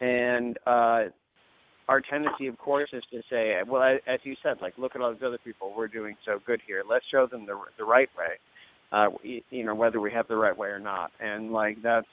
[0.00, 1.04] and uh,
[1.88, 5.12] our tendency, of course, is to say, well, as you said, like look at all
[5.12, 5.72] these other people.
[5.76, 6.82] We're doing so good here.
[6.88, 8.36] Let's show them the the right way
[8.92, 9.08] uh,
[9.50, 11.10] you know, whether we have the right way or not.
[11.20, 12.06] And like that's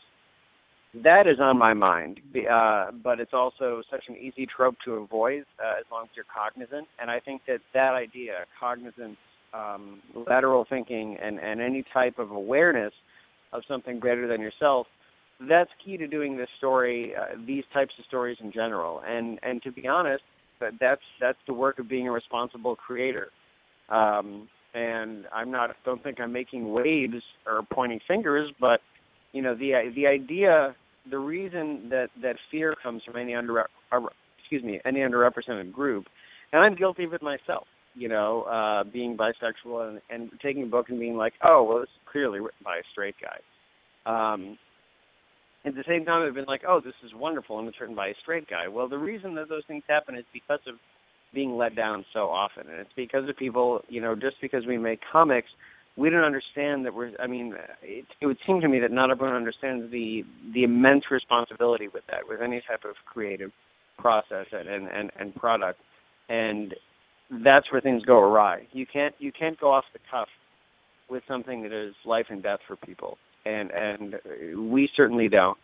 [1.04, 2.20] that is on my mind.
[2.50, 6.26] Uh, but it's also such an easy trope to avoid uh, as long as you're
[6.34, 6.88] cognizant.
[7.00, 9.18] And I think that that idea, cognizance,
[9.54, 12.94] um, lateral thinking, and and any type of awareness
[13.54, 14.88] of something greater than yourself.
[15.40, 19.62] That's key to doing this story, uh, these types of stories in general, and and
[19.64, 20.24] to be honest,
[20.62, 23.30] that that's that's the work of being a responsible creator.
[23.90, 28.82] Um, and I'm not don't think I'm making waves or pointing fingers, but
[29.32, 30.76] you know the the idea,
[31.10, 33.66] the reason that that fear comes from any under uh,
[34.40, 36.06] excuse me any underrepresented group,
[36.52, 37.68] and I'm guilty of it myself.
[37.98, 41.80] You know, uh, being bisexual and, and taking a book and being like, oh well,
[41.80, 43.40] this is clearly written by a straight guy.
[44.06, 44.58] Um,
[45.66, 48.14] at the same time, I've been like, oh, this is wonderful, it's written by a
[48.22, 48.68] straight guy.
[48.68, 50.76] Well, the reason that those things happen is because of
[51.34, 53.82] being let down so often, and it's because of people.
[53.90, 55.50] You know, just because we make comics,
[55.98, 57.12] we don't understand that we're.
[57.20, 60.24] I mean, it, it would seem to me that not everyone understands the
[60.54, 63.52] the immense responsibility with that, with any type of creative
[63.98, 65.80] process and and and, and product,
[66.30, 66.74] and
[67.44, 68.68] that's where things go awry.
[68.72, 70.28] You can't you can't go off the cuff
[71.10, 75.58] with something that is life and death for people, and and we certainly don't.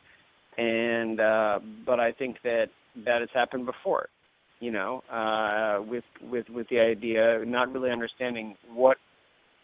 [0.58, 2.68] And uh, but I think that
[3.06, 4.10] that has happened before
[4.62, 8.98] you know, uh, with with with the idea, not really understanding what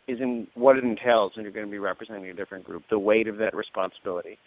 [0.08, 3.00] is in what it entails when you're going to be representing a different group, the
[3.00, 4.38] weight of that responsibility,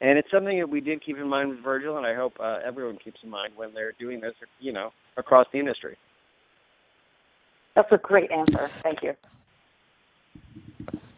[0.00, 2.58] and it's something that we did keep in mind with Virgil, and I hope uh,
[2.64, 5.96] everyone keeps in mind when they're doing this, you know, across the industry.
[7.74, 8.68] That's a great answer.
[8.82, 9.14] Thank you.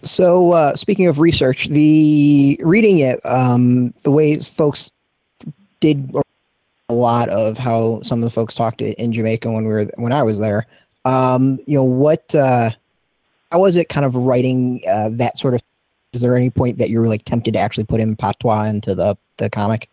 [0.06, 4.92] So, uh, speaking of research, the reading it, um, the way folks
[5.80, 6.14] did
[6.88, 10.12] a lot of how some of the folks talked in Jamaica when we were when
[10.12, 10.66] I was there.
[11.04, 12.70] Um, you know, what uh,
[13.52, 15.62] how was it kind of writing uh, that sort of?
[16.12, 18.94] Is there any point that you were like tempted to actually put in patois into
[18.94, 19.88] the the comic?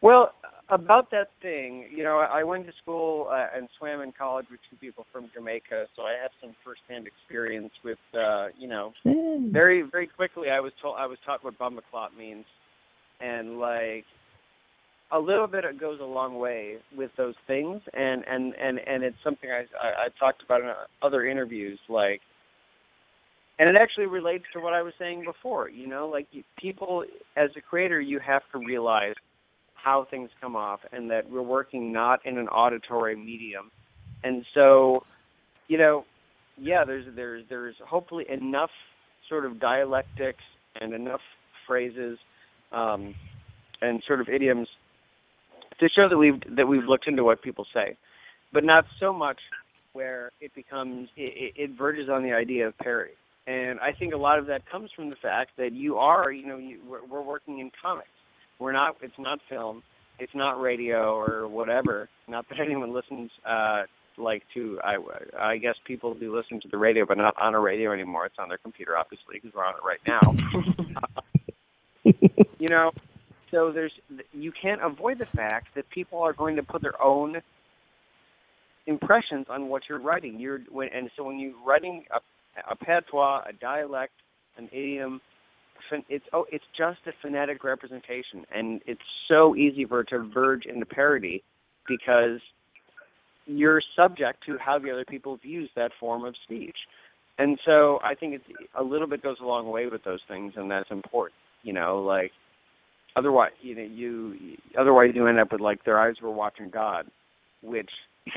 [0.00, 0.32] Well,
[0.72, 4.60] about that thing, you know, I went to school uh, and swam in college with
[4.70, 9.52] two people from Jamaica, so I have some firsthand experience with, uh, you know, mm.
[9.52, 10.48] very very quickly.
[10.48, 12.46] I was told I was taught what bumba clot means,
[13.20, 14.04] and like
[15.12, 19.04] a little bit it goes a long way with those things and and and and
[19.04, 22.22] it's something i i, I talked about in other interviews like
[23.58, 27.04] and it actually relates to what i was saying before you know like people
[27.36, 29.14] as a creator you have to realize
[29.82, 33.70] how things come off and that we're working not in an auditory medium
[34.22, 35.04] and so
[35.68, 36.04] you know
[36.58, 38.70] yeah there's there's there's hopefully enough
[39.28, 40.42] sort of dialectics
[40.80, 41.20] and enough
[41.66, 42.18] phrases
[42.72, 43.14] um,
[43.80, 44.68] and sort of idioms
[45.80, 47.96] to show that we've that we've looked into what people say,
[48.52, 49.38] but not so much
[49.92, 53.12] where it becomes it, it verges on the idea of parody.
[53.46, 56.46] And I think a lot of that comes from the fact that you are, you
[56.46, 58.08] know, you, we're, we're working in comics.
[58.58, 58.96] We're not.
[59.02, 59.82] It's not film.
[60.18, 62.08] it's not radio or whatever.
[62.28, 63.84] Not that anyone listens uh,
[64.16, 64.80] like to.
[64.82, 64.96] I
[65.38, 68.26] I guess people do listen to the radio, but not on a radio anymore.
[68.26, 70.20] It's on their computer, obviously, because we're on it right now.
[72.58, 72.92] you know,
[73.50, 73.92] so there's
[74.32, 77.42] you can't avoid the fact that people are going to put their own
[78.86, 80.38] impressions on what you're writing.
[80.38, 82.20] You're when, and so when you're writing a,
[82.70, 84.12] a patois, a dialect,
[84.56, 85.20] an idiom,
[86.08, 90.66] it's oh, it's just a phonetic representation, and it's so easy for it to verge
[90.66, 91.42] into parody
[91.88, 92.40] because
[93.46, 96.76] you're subject to how the other people views that form of speech.
[97.38, 98.44] And so I think it's
[98.78, 101.34] a little bit goes a long way with those things, and that's important.
[101.62, 102.30] You know, like
[103.16, 107.06] otherwise, you know, you otherwise you end up with like their eyes were watching God,
[107.62, 107.90] which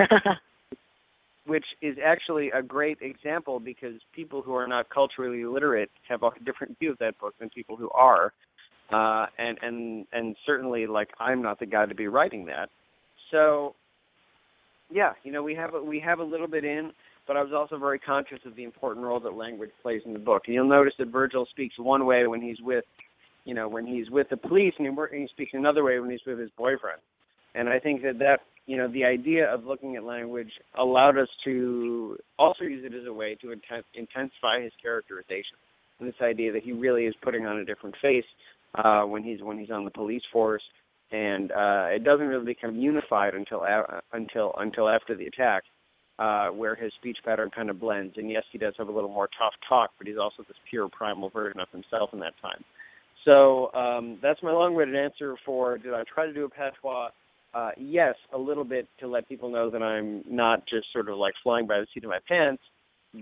[1.45, 6.31] which is actually a great example because people who are not culturally literate have a
[6.43, 8.34] different view of that book than people who are.
[8.91, 12.69] Uh, and and and certainly, like I'm not the guy to be writing that.
[13.31, 13.73] So,
[14.91, 16.91] yeah, you know, we have a, we have a little bit in,
[17.27, 20.19] but I was also very conscious of the important role that language plays in the
[20.19, 20.43] book.
[20.45, 22.86] And you'll notice that Virgil speaks one way when he's with,
[23.43, 26.12] you know, when he's with the police, and he, and he speaks another way when
[26.12, 27.01] he's with his boyfriend.
[27.55, 31.28] And I think that that you know, the idea of looking at language allowed us
[31.43, 35.58] to also use it as a way to intensify his characterization.
[35.99, 38.25] And this idea that he really is putting on a different face
[38.75, 40.63] uh, when he's when he's on the police force,
[41.12, 45.63] and uh, it doesn't really become unified until a- until until after the attack,
[46.19, 48.15] uh, where his speech pattern kind of blends.
[48.17, 50.89] And yes, he does have a little more tough talk, but he's also this pure
[50.89, 52.63] primal version of himself in that time.
[53.23, 57.10] So um, that's my long-winded answer for did I try to do a patois?
[57.55, 61.17] Uh, yes, a little bit to let people know that I'm not just sort of
[61.17, 62.61] like flying by the seat of my pants,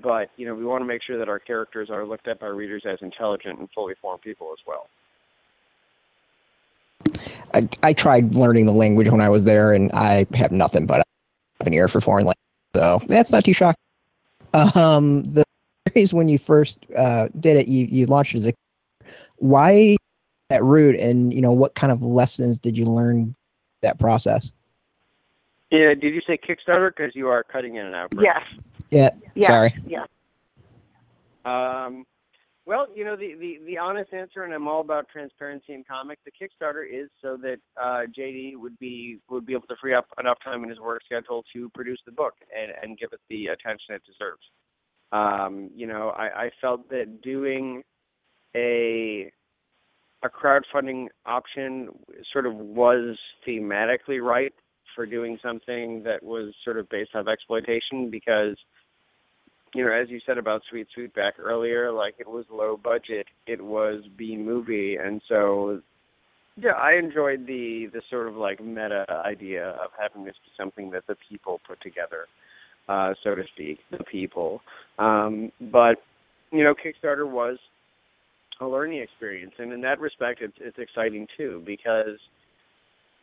[0.02, 2.48] but you know we want to make sure that our characters are looked at by
[2.48, 4.88] readers as intelligent and fully formed people as well.
[7.54, 11.06] I, I tried learning the language when I was there, and I have nothing but
[11.60, 12.38] an ear for foreign language,
[12.76, 13.78] so that's not too shocking.
[14.56, 15.43] Um, the
[15.89, 18.54] series when you first uh, did it, you you launched as a
[19.38, 19.96] why
[20.50, 23.36] that route, and you know what kind of lessons did you learn
[23.84, 24.52] that process.
[25.72, 26.91] Yeah, did you say Kickstarter?
[26.96, 28.13] Because you are cutting in and out.
[28.19, 28.41] Yes.
[28.89, 29.10] Yeah.
[29.36, 29.48] Yes.
[29.48, 29.74] Sorry.
[29.88, 30.06] Yeah.
[31.46, 32.06] Um,
[32.65, 36.22] well, you know the, the the honest answer, and I'm all about transparency in comics.
[36.26, 40.06] The Kickstarter is so that uh, JD would be would be able to free up
[40.19, 43.48] enough time in his work schedule to produce the book and and give it the
[43.48, 44.43] attention it deserves.
[45.12, 47.84] Um, you know, I, I felt that doing
[48.56, 49.32] a
[50.24, 51.90] a crowdfunding option
[52.32, 54.54] sort of was thematically right
[54.96, 58.56] for doing something that was sort of based off exploitation because
[59.74, 63.62] you know as you said about Sweet Sweetback earlier like it was low budget it
[63.62, 65.82] was b movie and so
[66.56, 70.92] yeah i enjoyed the the sort of like meta idea of having this be something
[70.92, 72.28] that the people put together
[72.88, 74.62] uh so to speak the people.
[75.00, 75.96] Um but
[76.52, 77.58] you know kickstarter was
[78.63, 82.17] a learning experience, and in that respect, it's it's exciting too because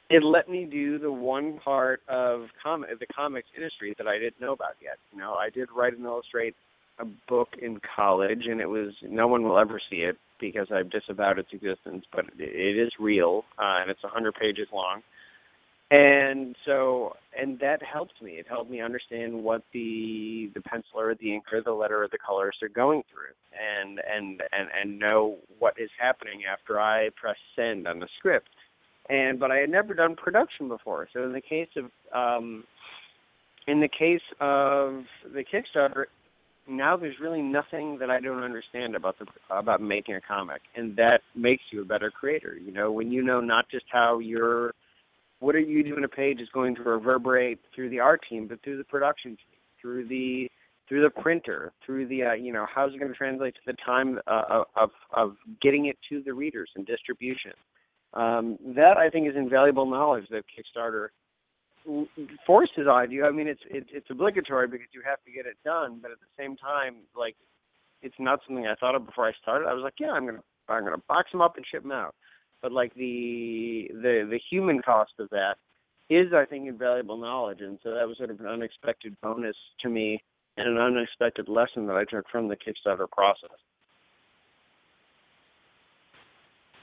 [0.08, 4.40] it let me do the one part of com- the comics industry that I didn't
[4.40, 4.98] know about yet.
[5.12, 6.54] You know, I did write and illustrate
[6.98, 10.90] a book in college, and it was no one will ever see it because I've
[10.90, 15.02] disavowed its existence, but it is real, uh, and it's 100 pages long
[15.90, 18.32] and so and that helped me.
[18.32, 22.62] It helped me understand what the the penciler the inker the letter or the colorist
[22.62, 27.88] are going through and and and and know what is happening after i press send
[27.88, 28.48] on the script.
[29.08, 31.08] And but i had never done production before.
[31.12, 32.64] So in the case of um
[33.66, 35.02] in the case of
[35.34, 36.04] the kickstarter
[36.68, 40.62] now there's really nothing that i don't understand about the about making a comic.
[40.76, 42.56] And that makes you a better creator.
[42.56, 44.72] You know when you know not just how you're
[45.40, 48.62] what are you doing a page is going to reverberate through the art team, but
[48.62, 50.48] through the production team, through the
[50.88, 53.76] through the printer, through the uh, you know how's it going to translate to the
[53.84, 57.52] time uh, of of getting it to the readers and distribution.
[58.12, 61.08] Um, that I think is invaluable knowledge that Kickstarter
[62.46, 63.24] forces on you.
[63.24, 66.18] I mean, it's it's it's obligatory because you have to get it done, but at
[66.18, 67.36] the same time, like
[68.02, 69.68] it's not something I thought of before I started.
[69.68, 72.14] I was like, yeah, I'm gonna I'm gonna box them up and ship them out
[72.62, 75.56] but like the the the human cost of that
[76.08, 79.88] is I think invaluable knowledge, and so that was sort of an unexpected bonus to
[79.88, 80.22] me
[80.56, 83.56] and an unexpected lesson that I took from the Kickstarter process.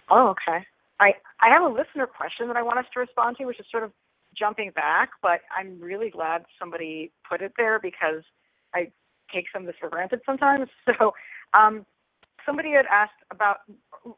[0.10, 0.66] Oh, okay.
[1.00, 3.66] I I have a listener question that I want us to respond to, which is
[3.70, 3.92] sort of
[4.38, 8.24] jumping back, but I'm really glad somebody put it there because
[8.74, 8.92] I
[9.34, 10.70] take some of this for granted sometimes.
[11.00, 11.14] So,
[11.54, 11.86] um,
[12.48, 13.58] somebody had asked about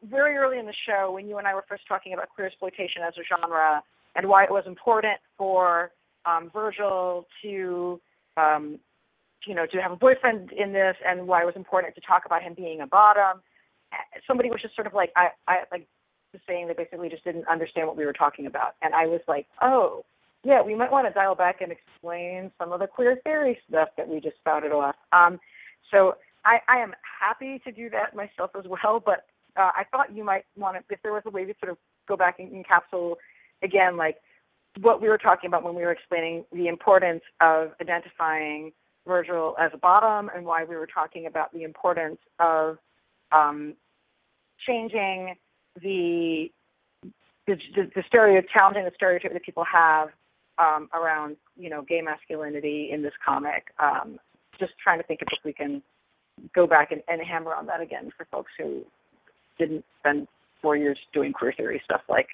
[0.04, 3.14] very early in the show when you and I were first talking about queersploitation as
[3.18, 3.82] a genre.
[4.14, 5.90] and why it was important for
[6.24, 8.00] um, Virgil to,
[8.36, 8.78] um,
[9.46, 12.22] you know, to have a boyfriend in this, and why it was important to talk
[12.26, 13.40] about him being a bottom.
[14.26, 15.86] Somebody was just sort of like, I, I like
[16.32, 19.20] just saying they basically just didn't understand what we were talking about, and I was
[19.26, 20.04] like, oh,
[20.42, 23.88] yeah, we might want to dial back and explain some of the queer theory stuff
[23.96, 24.96] that we just spouted off.
[25.12, 25.38] Um,
[25.90, 26.14] so
[26.44, 29.26] I, I am happy to do that myself as well, but
[29.56, 31.78] uh, I thought you might want to, if there was a way to sort of
[32.08, 33.16] go back and encapsulate
[33.62, 34.16] again, like
[34.80, 38.72] what we were talking about when we were explaining the importance of identifying
[39.06, 42.78] Virgil as a bottom and why we were talking about the importance of
[43.32, 43.74] um,
[44.66, 45.34] changing
[45.82, 46.50] the
[47.46, 50.10] the, the, the stereotype, challenging the stereotype that people have
[50.58, 53.72] um, around, you know, gay masculinity in this comic.
[53.80, 54.20] Um,
[54.60, 55.82] just trying to think if we can
[56.54, 58.82] go back and, and hammer on that again for folks who
[59.58, 60.26] didn't spend
[60.62, 62.28] four years doing queer theory stuff like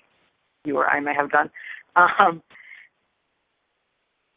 [0.64, 1.50] you or I may have done.
[1.96, 2.42] Um,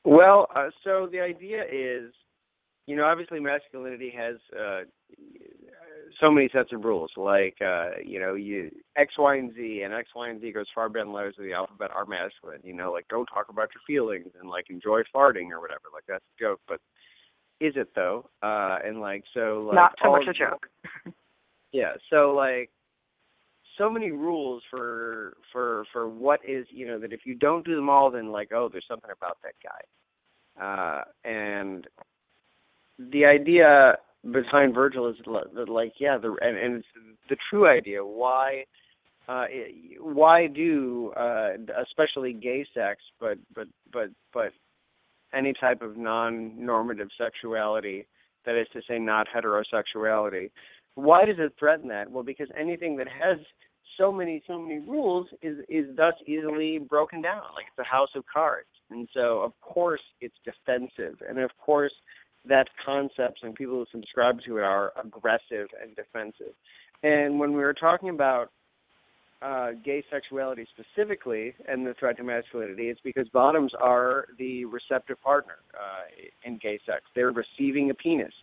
[0.06, 2.14] well, uh, so the idea is,
[2.88, 4.82] you know, obviously masculinity has uh,
[6.20, 7.12] so many sets of rules.
[7.18, 10.66] Like, uh, you know, you X, Y, and Z, and X, Y, and Z goes
[10.74, 12.62] far beyond letters of the alphabet are masculine.
[12.64, 15.90] You know, like don't talk about your feelings and like enjoy farting or whatever.
[15.94, 16.80] Like that's a joke, but
[17.60, 18.30] is it though?
[18.42, 20.68] Uh, and like so, like not so much a joke.
[21.72, 21.94] yeah.
[22.10, 22.70] So like
[23.80, 27.76] so many rules for for for what is you know that if you don't do
[27.76, 31.88] them all then like oh there's something about that guy uh and
[33.00, 33.96] the idea
[34.32, 35.16] behind virgil is
[35.56, 36.88] that like yeah the and, and it's
[37.30, 38.66] the true idea why
[39.30, 39.46] uh
[40.02, 41.52] why do uh
[41.82, 44.52] especially gay sex but but but but
[45.34, 48.08] any type of non normative sexuality
[48.46, 50.52] that is to say not heterosexuality.
[50.96, 52.10] Why does it threaten that?
[52.12, 53.38] Well because anything that has
[53.98, 58.10] so many so many rules is is thus easily broken down like it's a house
[58.16, 58.68] of cards.
[58.90, 61.20] And so of course it's defensive.
[61.28, 61.94] And of course
[62.46, 66.54] that concepts and people who subscribe to it are aggressive and defensive.
[67.04, 68.52] And when we were talking about
[69.42, 75.22] uh, gay sexuality specifically and the threat to masculinity, is because bottoms are the receptive
[75.22, 76.06] partner uh,
[76.44, 77.04] in gay sex.
[77.16, 78.34] They're receiving a penis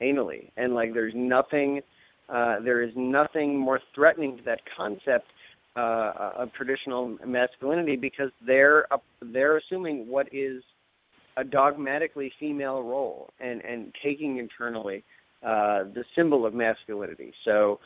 [0.00, 1.80] anally, and like there's nothing
[2.28, 5.26] uh, there is nothing more threatening to that concept
[5.76, 10.62] uh, of traditional masculinity because they're uh, they're assuming what is
[11.36, 15.02] a dogmatically female role and and taking internally
[15.42, 17.32] uh, the symbol of masculinity.
[17.44, 17.80] So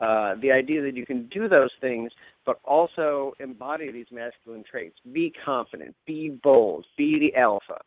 [0.00, 2.10] uh, the idea that you can do those things,
[2.44, 7.80] but also embody these masculine traits: be confident, be bold, be the alpha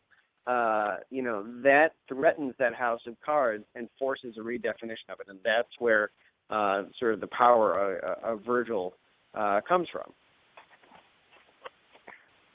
[0.48, 5.28] uh, you know, that threatens that house of cards and forces a redefinition of it,
[5.28, 6.10] and that's where
[6.48, 8.94] uh, sort of the power of, of Virgil
[9.34, 10.10] uh, comes from.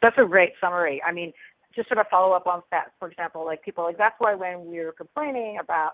[0.01, 1.01] That's a great summary.
[1.08, 1.32] I mean,
[1.76, 2.93] just sort of follow up on that.
[2.97, 5.91] For example, like people like that's why when we were complaining about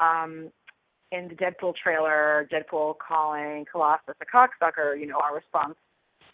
[0.00, 0.50] um,
[1.12, 5.74] in the Deadpool trailer, Deadpool calling Colossus a cocksucker, you know, our response,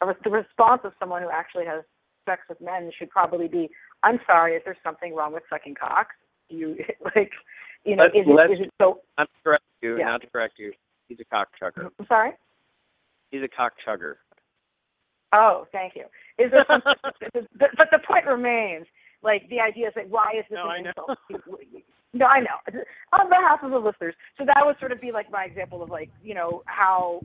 [0.01, 1.85] our, the response of someone who actually has
[2.27, 3.71] sex with men should probably be,
[4.03, 6.15] I'm sorry, is there something wrong with sucking cocks?
[6.49, 6.77] You
[7.17, 7.33] like,
[7.85, 9.01] you know, let's, is, let's, it, is it so?
[9.19, 9.99] Not to correct you.
[9.99, 10.07] Yeah.
[10.07, 10.73] Not to correct you.
[11.09, 11.91] He's a cock chugger.
[11.99, 12.31] I'm sorry.
[13.31, 14.15] He's a cock chugger.
[15.35, 16.05] Oh, thank you.
[16.39, 16.83] Is there some,
[17.59, 18.87] but, but the point remains,
[19.23, 21.19] like the idea is like, why is this no, an I insult?
[22.13, 22.83] No, I know.
[23.19, 25.91] On behalf of the listeners, so that would sort of be like my example of
[25.91, 27.21] like, you know, how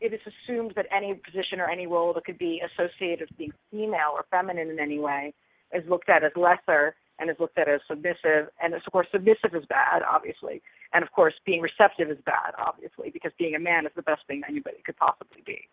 [0.00, 3.52] it is assumed that any position or any role that could be associated with being
[3.70, 5.34] female or feminine in any way
[5.72, 8.48] is looked at as lesser and is looked at as submissive.
[8.62, 10.62] And of course, submissive is bad, obviously.
[10.92, 14.22] And of course, being receptive is bad, obviously, because being a man is the best
[14.26, 15.68] thing anybody could possibly be.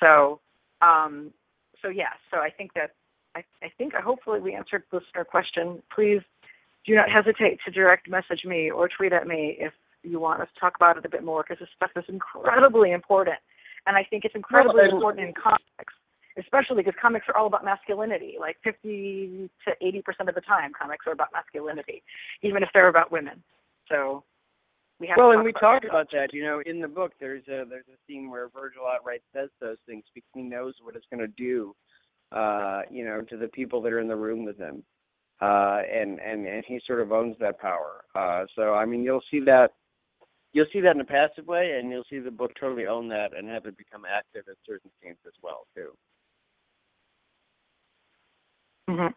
[0.00, 0.40] So,
[0.80, 1.32] um,
[1.82, 2.16] so yeah.
[2.30, 2.92] So I think that
[3.36, 5.82] I, I think hopefully we answered listener question.
[5.94, 6.22] Please
[6.86, 9.72] do not hesitate to direct message me or tweet at me if
[10.02, 12.92] you want us to talk about it a bit more because this stuff is incredibly
[12.92, 13.36] important.
[13.86, 15.94] And I think it's incredibly well, important in comics,
[16.38, 18.36] especially because comics are all about masculinity.
[18.38, 22.02] Like 50 to 80% of the time, comics are about masculinity,
[22.42, 23.42] even if they're about women.
[23.88, 24.24] So
[25.00, 26.32] we have well, and we talked about that.
[26.34, 29.78] You know, in the book, there's a there's a scene where Virgil outright says those
[29.86, 31.74] things because he knows what it's going to do,
[32.32, 34.82] uh, you know, to the people that are in the room with him,
[35.40, 38.04] uh, and and and he sort of owns that power.
[38.14, 39.72] Uh, so I mean, you'll see that
[40.52, 43.36] you'll see that in a passive way, and you'll see the book totally own that
[43.36, 45.96] and have it become active in certain scenes as well too.
[48.88, 49.14] Mhm.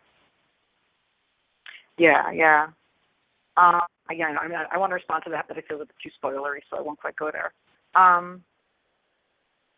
[1.98, 2.68] Yeah, yeah.
[3.58, 5.86] Um, again, I mean, I, I want to respond to that, but I feel a
[5.86, 7.54] bit too spoilery, so I won't quite go there.
[7.96, 8.44] Um,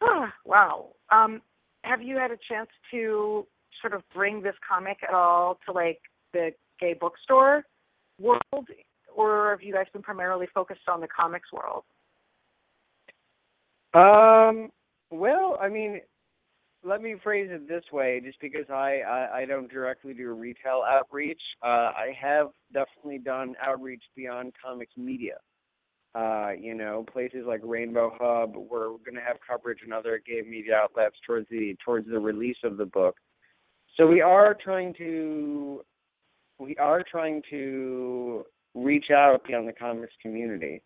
[0.01, 0.87] ah, wow.
[1.11, 1.41] Um,
[1.83, 3.45] have you had a chance to
[3.81, 6.01] sort of bring this comic at all to like
[6.35, 7.63] the gay bookstore
[8.19, 8.67] world,
[9.15, 11.83] or have you guys been primarily focused on the comics world?
[13.93, 14.69] Um.
[15.11, 16.01] Well, I mean,
[16.83, 20.83] let me phrase it this way, just because I I, I don't directly do retail
[20.85, 21.41] outreach.
[21.63, 25.37] Uh, I have definitely done outreach beyond comics media.
[26.13, 30.41] Uh, you know, places like Rainbow Hub, we're going to have coverage in other gay
[30.49, 33.15] media outlets towards the towards the release of the book.
[33.97, 35.83] So we are trying to
[36.59, 40.81] we are trying to reach out beyond the comics community.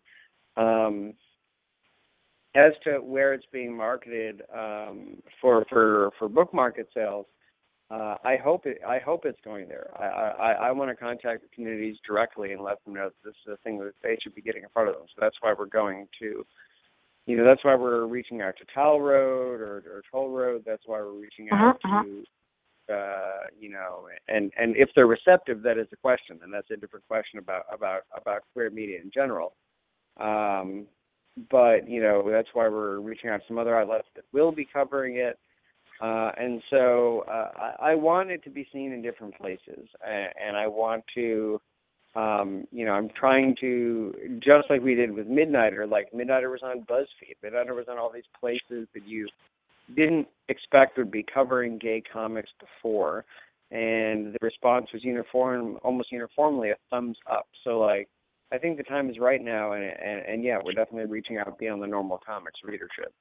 [0.56, 1.14] Um,
[2.56, 7.26] as to where it's being marketed um, for for for book market sales,
[7.92, 9.90] uh, I hope it I hope it's going there.
[9.96, 13.34] I I, I want to contact the communities directly and let them know that this
[13.46, 15.04] is a thing that they should be getting in front of them.
[15.14, 16.44] So that's why we're going to,
[17.26, 20.64] you know, that's why we're reaching out to Towleroad or, or Toll Road.
[20.66, 22.24] That's why we're reaching out Uh-huh, to.
[22.90, 26.76] Uh, you know, and and if they're receptive, that is a question, and that's a
[26.76, 29.54] different question about about about queer media in general.
[30.18, 30.86] Um,
[31.50, 34.66] but you know that's why we're reaching out to some other outlets that will be
[34.70, 35.38] covering it.
[36.00, 40.28] Uh, and so uh, I, I want it to be seen in different places, and,
[40.48, 41.60] and I want to,
[42.16, 45.88] um, you know, I'm trying to just like we did with Midnighter.
[45.88, 47.36] Like Midnighter was on BuzzFeed.
[47.44, 49.28] Midnighter was on all these places that you
[49.96, 53.24] didn't expect would be covering gay comics before,
[53.70, 57.46] and the response was uniform, almost uniformly a thumbs up.
[57.64, 58.08] So like
[58.52, 61.58] I think the time is right now, and, and and yeah, we're definitely reaching out
[61.58, 63.12] beyond the normal comics readership.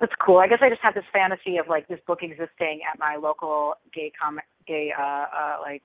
[0.00, 0.38] That's cool.
[0.38, 3.74] I guess I just had this fantasy of like this book existing at my local
[3.94, 5.82] gay comic, gay, uh, uh, like,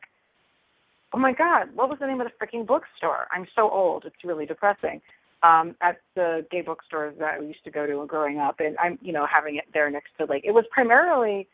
[1.14, 3.28] oh my God, what was the name of the freaking bookstore?
[3.32, 4.06] I'm so old.
[4.06, 5.02] It's really depressing.
[5.44, 8.98] Um, at the gay bookstores that we used to go to growing up, and I'm,
[9.02, 11.48] you know, having it there next to like, it was primarily,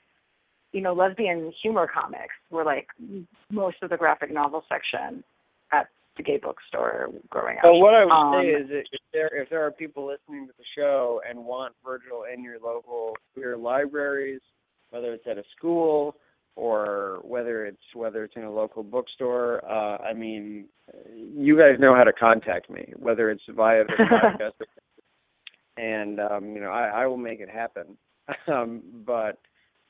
[0.71, 2.87] you know, lesbian humor comics were like
[3.51, 5.21] most of the graphic novel section
[5.73, 7.63] at the gay bookstore growing up.
[7.65, 10.47] So what I would Um, say is that if there if there are people listening
[10.47, 14.41] to the show and want Virgil in your local queer libraries,
[14.91, 16.15] whether it's at a school
[16.55, 20.65] or whether it's whether it's in a local bookstore, uh, I mean,
[21.35, 24.65] you guys know how to contact me, whether it's via the podcast,
[25.77, 27.97] and um, you know I, I will make it happen.
[28.47, 29.39] um, but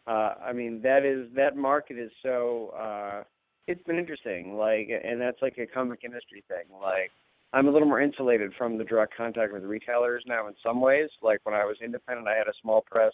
[0.08, 2.74] uh, I mean that is that market is so.
[2.80, 3.24] Uh,
[3.66, 6.66] it's been interesting, like, and that's like a comic industry thing.
[6.82, 7.12] Like,
[7.54, 11.10] I'm a little more insulated from the direct contact with retailers now in some ways.
[11.22, 13.14] Like when I was independent, I had a small press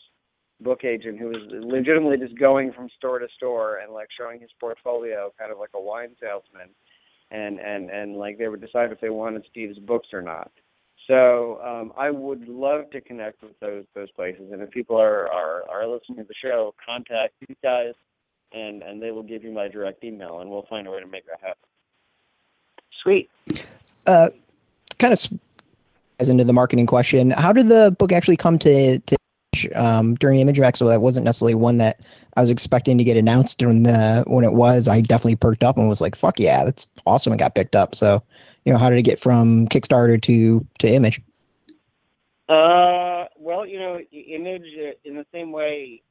[0.61, 4.49] book agent who was legitimately just going from store to store and like showing his
[4.59, 6.69] portfolio, kind of like a wine salesman,
[7.31, 10.51] and and and like they would decide if they wanted Steve's books or not.
[11.07, 15.27] So um, I would love to connect with those those places, and if people are
[15.31, 17.93] are, are listening to the show, contact these guys
[18.51, 21.07] and and they will give you my direct email, and we'll find a way to
[21.07, 21.57] make that happen.
[23.03, 23.29] Sweet.
[24.05, 24.29] Uh,
[24.97, 25.19] kind of
[26.19, 27.31] as into the marketing question.
[27.31, 29.17] How did the book actually come to, to
[29.75, 30.87] um, during Image Expo?
[30.87, 32.01] That wasn't necessarily one that
[32.35, 34.87] I was expecting to get announced when the when it was.
[34.87, 37.95] I definitely perked up and was like, "Fuck yeah, that's awesome!" and got picked up.
[37.95, 38.21] So,
[38.65, 41.21] you know, how did it get from Kickstarter to to Image?
[42.47, 46.01] Uh, well, you know, Image uh, in the same way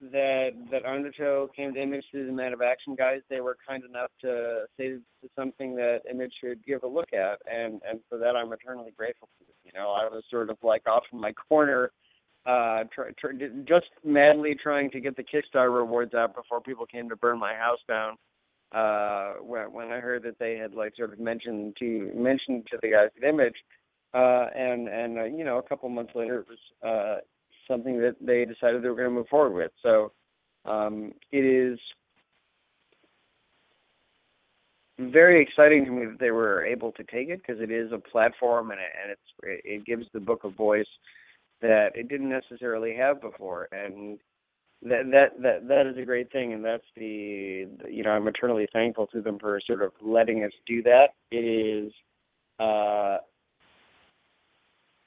[0.00, 3.82] that that Undertow came to Image through the Man of Action guys, they were kind
[3.84, 4.98] enough to say
[5.34, 9.28] something that Image should give a look at, and and for that I'm eternally grateful.
[9.38, 11.90] For you know, I was sort of like off in my corner,
[12.46, 13.32] uh, try, try,
[13.68, 17.54] just madly trying to get the Kickstarter rewards out before people came to burn my
[17.54, 18.16] house down.
[18.70, 22.78] Uh, when when I heard that they had like sort of mentioned to mentioned to
[22.82, 23.54] the guys Image,
[24.12, 26.58] uh, and and uh, you know a couple months later it was.
[26.86, 27.20] Uh,
[27.68, 29.70] something that they decided they were going to move forward with.
[29.82, 30.12] So
[30.64, 31.78] um, it is
[34.98, 37.98] very exciting to me that they were able to take it because it is a
[37.98, 40.88] platform and it, and it's it gives the book a voice
[41.60, 44.18] that it didn't necessarily have before and
[44.82, 48.68] that that that that is a great thing and that's the you know I'm eternally
[48.72, 51.92] thankful to them for sort of letting us do that it is
[52.60, 53.18] uh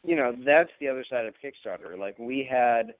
[0.04, 1.97] you know that's the other side of Kickstarter.
[1.97, 2.93] Like we had,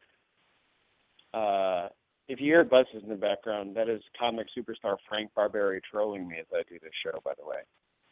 [1.34, 1.90] uh,
[2.28, 6.38] if you hear buses in the background, that is comic superstar Frank Barbiere trolling me
[6.40, 7.20] as I do this show.
[7.24, 7.62] By the way,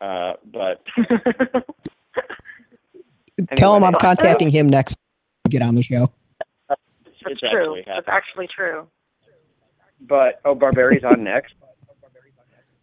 [0.01, 0.83] uh, but
[3.55, 5.08] Tell him I'm contacting him next to
[5.49, 6.11] get on the show.
[6.67, 6.81] That's
[7.25, 7.49] It's true.
[7.49, 8.87] actually That's actually true.
[10.01, 11.53] but oh, Barbiere's on next.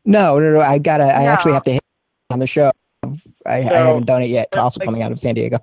[0.04, 0.60] No, no, no.
[0.60, 1.04] I gotta.
[1.04, 1.82] I actually have to hit
[2.30, 2.70] on the show.
[3.04, 3.10] I,
[3.46, 4.48] I haven't done it yet.
[4.52, 5.58] that's Also like- coming out of San Diego.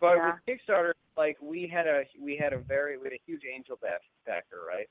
[0.00, 0.32] But Yeah.
[0.46, 3.76] with Kickstarter, like we had a we had a very we had a huge angel
[3.80, 4.88] back backer, right?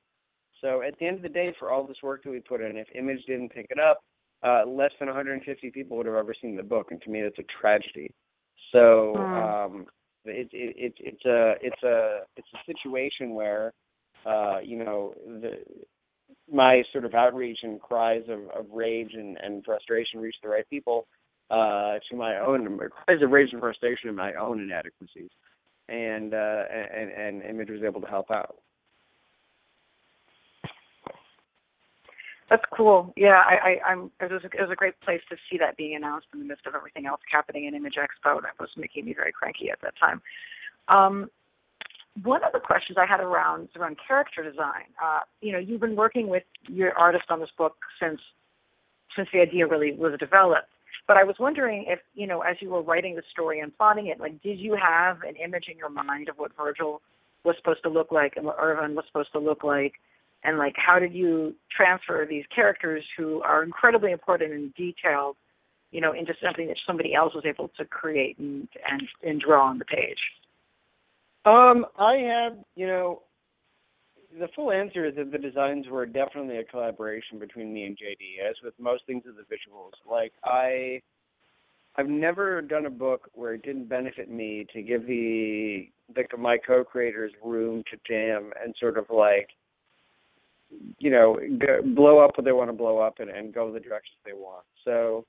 [0.61, 2.77] So at the end of the day, for all this work that we put in,
[2.77, 4.03] if Image didn't pick it up,
[4.43, 7.37] uh, less than 150 people would have ever seen the book, and to me, that's
[7.39, 8.11] a tragedy.
[8.71, 9.65] So Mm.
[9.65, 9.85] um,
[10.25, 13.73] it, it, it, it's a it's a it's a situation where
[14.25, 15.57] uh, you know the
[16.51, 20.69] my sort of outreach and cries of, of rage and, and frustration reach the right
[20.69, 21.07] people
[21.49, 25.29] uh, to my own cries of rage and frustration and my own inadequacies,
[25.89, 28.55] and uh, and and Image was able to help out.
[32.51, 33.13] That's cool.
[33.15, 34.11] Yeah, I, I, I'm.
[34.19, 36.45] It was, a, it was a great place to see that being announced in the
[36.45, 38.41] midst of everything else happening in Image Expo.
[38.41, 40.21] That was making me very cranky at that time.
[40.89, 41.29] Um,
[42.23, 44.91] one of the questions I had around around character design.
[45.01, 48.19] Uh, you know, you've been working with your artist on this book since
[49.15, 50.67] since the idea really was developed.
[51.07, 54.07] But I was wondering if, you know, as you were writing the story and plotting
[54.07, 57.01] it, like, did you have an image in your mind of what Virgil
[57.45, 59.93] was supposed to look like and what Irvin was supposed to look like?
[60.43, 65.37] And, like, how did you transfer these characters who are incredibly important and detailed,
[65.91, 69.67] you know, into something that somebody else was able to create and, and, and draw
[69.67, 70.17] on the page?
[71.45, 73.23] Um, I have you know,
[74.39, 78.47] the full answer is that the designs were definitely a collaboration between me and JD,
[78.47, 79.93] as with most things of the visuals.
[80.09, 81.01] Like I,
[81.95, 86.57] I've never done a book where it didn't benefit me to give the the my
[86.57, 89.49] co-creators room to jam and sort of like,
[90.99, 93.79] you know, go, blow up what they want to blow up and, and go the
[93.79, 94.65] directions they want.
[94.85, 95.25] So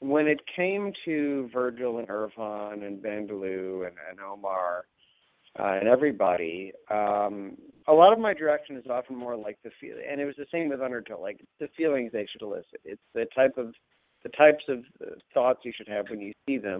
[0.00, 4.84] when it came to Virgil and Irfan and Bandaloo and, and Omar
[5.58, 7.56] uh, and everybody, um,
[7.86, 10.46] a lot of my direction is often more like the feel, and it was the
[10.52, 12.80] same with Undertow, like the feelings they should elicit.
[12.84, 13.74] It's the type of
[14.22, 16.78] the types of uh, thoughts you should have when you see them,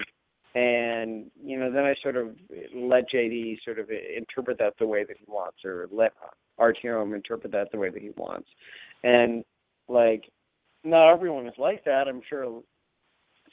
[0.54, 2.36] and you know, then I sort of
[2.74, 6.12] let JD sort of interpret that the way that he wants, or let
[6.60, 8.48] Artyom interpret that the way that he wants,
[9.02, 9.44] and
[9.88, 10.24] like,
[10.84, 12.08] not everyone is like that.
[12.08, 12.62] I'm sure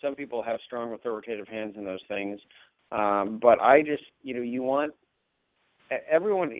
[0.01, 2.39] some people have strong authoritative hands in those things,
[2.91, 4.93] um, but I just, you know, you want
[6.09, 6.51] everyone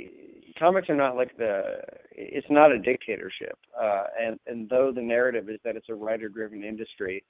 [0.57, 1.79] comics are not like the
[2.11, 3.57] it's not a dictatorship.
[3.79, 7.23] Uh and and though the narrative is that it's a writer driven industry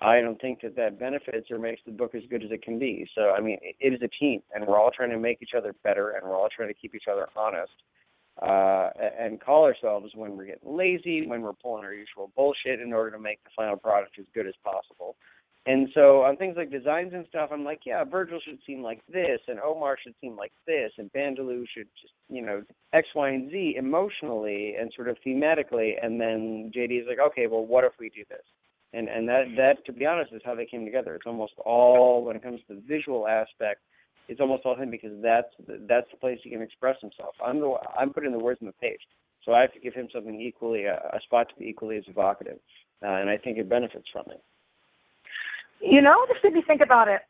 [0.00, 2.78] i don't think that that benefits or makes the book as good as it can
[2.78, 5.54] be so i mean it is a team and we're all trying to make each
[5.56, 7.72] other better and we're all trying to keep each other honest
[8.42, 12.92] uh and call ourselves when we're getting lazy when we're pulling our usual bullshit in
[12.92, 15.16] order to make the final product as good as possible
[15.66, 19.00] and so on things like designs and stuff, I'm like, yeah, Virgil should seem like
[19.12, 22.62] this, and Omar should seem like this, and Bandaloo should just, you know,
[22.94, 25.92] X, Y, and Z emotionally and sort of thematically.
[26.02, 28.42] And then JD is like, okay, well, what if we do this?
[28.92, 31.14] And and that that, to be honest, is how they came together.
[31.14, 33.80] It's almost all when it comes to the visual aspect.
[34.28, 35.48] It's almost all him because that's
[35.88, 37.34] that's the place he can express himself.
[37.44, 39.00] I'm the I'm putting the words on the page,
[39.44, 42.04] so I have to give him something equally a, a spot to be equally as
[42.08, 42.58] evocative,
[43.02, 44.42] uh, and I think it benefits from it.
[45.80, 47.22] You know, just made me think about it.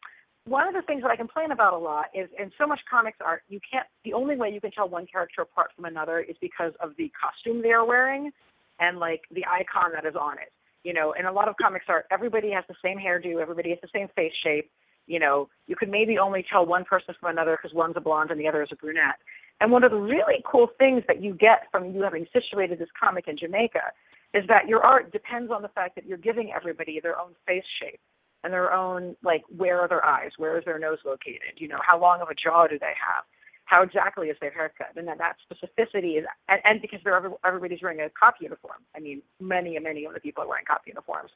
[0.47, 3.19] One of the things that I complain about a lot is in so much comics
[3.25, 3.87] art, you can't.
[4.05, 7.13] The only way you can tell one character apart from another is because of the
[7.21, 8.33] costume they are wearing,
[8.79, 10.53] and like the icon that is on it.
[10.83, 13.79] You know, in a lot of comics art, everybody has the same hairdo, everybody has
[13.83, 14.71] the same face shape.
[15.07, 18.31] You know, you could maybe only tell one person from another because one's a blonde
[18.31, 19.19] and the other is a brunette.
[19.61, 22.89] And one of the really cool things that you get from you having situated this
[22.99, 23.93] comic in Jamaica
[24.33, 27.65] is that your art depends on the fact that you're giving everybody their own face
[27.81, 28.01] shape
[28.45, 31.81] and their own like where are their eyes where is their nose located you know
[31.87, 33.25] how long of a jaw do they have
[33.71, 37.31] how exactly is their haircut and then that specificity is and, and because they're every,
[37.45, 40.65] everybody's wearing a cop uniform i mean many and many of the people are wearing
[40.67, 41.31] cop uniforms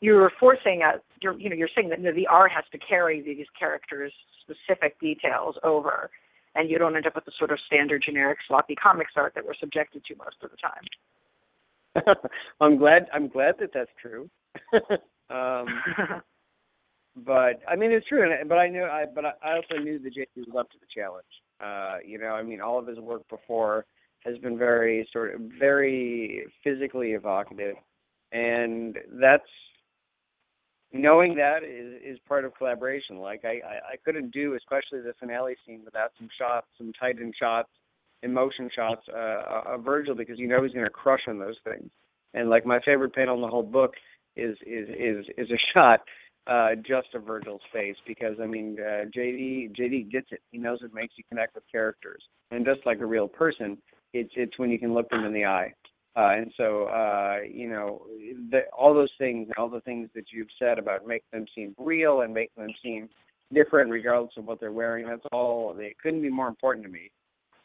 [0.00, 2.78] you're forcing a you're you know you're saying that you know, the art has to
[2.78, 6.10] carry these characters specific details over
[6.54, 9.44] and you don't end up with the sort of standard generic sloppy comics art that
[9.44, 12.16] we're subjected to most of the time
[12.62, 14.30] i'm glad i'm glad that that's true
[15.30, 15.66] um
[17.24, 18.30] but I mean it's true.
[18.46, 21.24] But I knew I but I also knew that JD was up to the challenge.
[21.60, 23.86] Uh, you know, I mean, all of his work before
[24.24, 27.76] has been very sort of very physically evocative,
[28.32, 29.44] and that's
[30.92, 33.18] knowing that is is part of collaboration.
[33.18, 37.16] Like I I, I couldn't do especially the finale scene without some shots, some tight
[37.20, 37.68] end shots,
[38.22, 41.90] emotion shots uh, of Virgil because you know he's to crush on those things.
[42.34, 43.94] And like my favorite panel in the whole book
[44.36, 46.00] is is is is a shot
[46.46, 50.40] uh, just a Virgil's face because I mean uh, JD JD gets it.
[50.50, 53.78] He knows it makes you connect with characters, and just like a real person,
[54.12, 55.72] it's it's when you can look them in the eye.
[56.16, 58.02] Uh, and so uh, you know
[58.50, 62.22] the, all those things, all the things that you've said about making them seem real
[62.22, 63.08] and making them seem
[63.52, 65.06] different regardless of what they're wearing.
[65.06, 65.74] That's all.
[65.78, 67.10] It couldn't be more important to me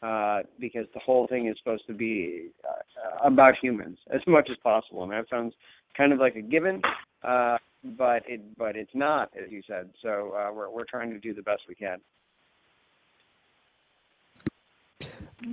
[0.02, 4.56] uh, because the whole thing is supposed to be uh, about humans as much as
[4.62, 5.02] possible.
[5.04, 5.54] And that sounds
[5.96, 6.82] kind of like a given,
[7.22, 9.90] uh, but it but it's not, as you said.
[10.02, 11.98] So uh, we're we're trying to do the best we can.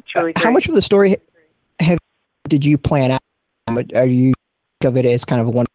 [0.08, 1.18] Truly How much of the story
[1.80, 1.98] have
[2.48, 3.22] did you plan out?
[3.96, 4.34] Are you
[4.84, 5.66] of it as kind of one?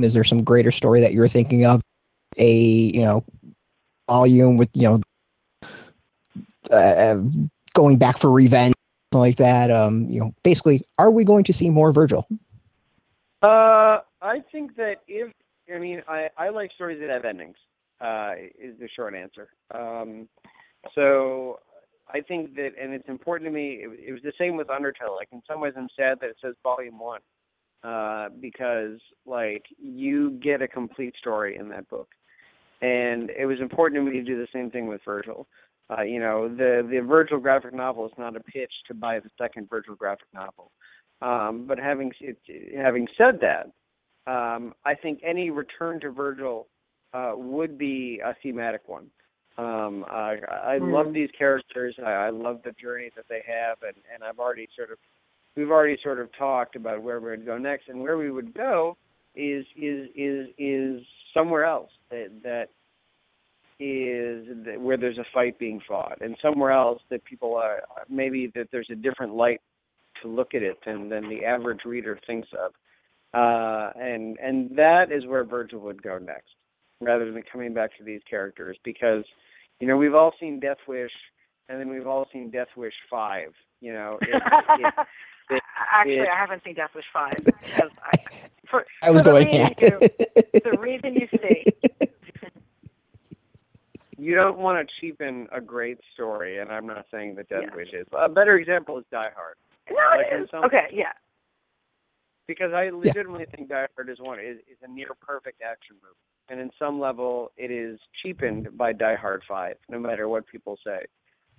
[0.00, 1.82] Is there some greater story that you're thinking of?
[2.36, 3.24] A you know
[4.08, 5.00] volume with you know
[6.70, 7.16] uh,
[7.74, 8.74] going back for revenge,
[9.12, 9.70] like that.
[9.70, 12.26] Um, you know, basically, are we going to see more Virgil?
[13.42, 15.32] Uh, I think that if
[15.72, 17.56] I mean I I like stories that have endings.
[18.00, 19.48] Uh, is the short answer.
[19.72, 20.28] Um,
[20.94, 21.60] so
[22.12, 23.84] I think that, and it's important to me.
[23.84, 25.14] It, it was the same with Undertow.
[25.14, 27.20] Like in some ways, I'm sad that it says Volume One,
[27.82, 32.08] uh, because like you get a complete story in that book,
[32.82, 35.46] and it was important to me to do the same thing with Virgil.
[35.88, 39.30] Uh, you know, the the Virgil graphic novel is not a pitch to buy the
[39.38, 40.72] second Virgil graphic novel.
[41.22, 42.10] Um, but having
[42.76, 43.70] having said that,
[44.26, 46.66] um, I think any return to Virgil
[47.12, 49.10] uh, would be a thematic one.
[49.56, 50.90] Um, I, I Hmm.
[50.92, 51.94] love these characters.
[52.04, 54.98] I, I love the journey that they have, and, and I've already sort of
[55.56, 58.52] we've already sort of talked about where we would go next, and where we would
[58.54, 58.96] go
[59.36, 61.02] is is is is
[61.32, 62.68] somewhere else that that
[63.78, 68.50] is that where there's a fight being fought, and somewhere else that people are maybe
[68.54, 69.60] that there's a different light
[70.22, 72.72] to look at it than than the average reader thinks of,
[73.34, 76.54] uh, and and that is where Virgil would go next,
[77.00, 79.24] rather than coming back to these characters because,
[79.80, 81.10] you know, we've all seen Death Wish,
[81.68, 83.52] and then we've all seen Death Wish Five.
[83.80, 84.94] You know, it, it,
[85.50, 85.62] it-
[85.92, 88.16] Actually, it- I haven't seen Death Wish Five because I,
[88.70, 89.46] for, I was for the going.
[89.48, 89.98] reason you,
[90.64, 91.64] the reason you see.
[94.16, 97.76] you don't want to cheapen a great story, and I'm not saying that Death Yeah.
[97.76, 98.06] Wish is.
[98.16, 99.56] A better example is Die Hard.
[99.90, 100.50] No, Like it in is.
[100.50, 101.12] some- Okay, yeah.
[102.46, 106.16] Because I legitimately think Die Hard is one is, is a near perfect action movie,
[106.48, 110.78] and in some level it is cheapened by Die Hard Five, no matter what people
[110.84, 111.04] say,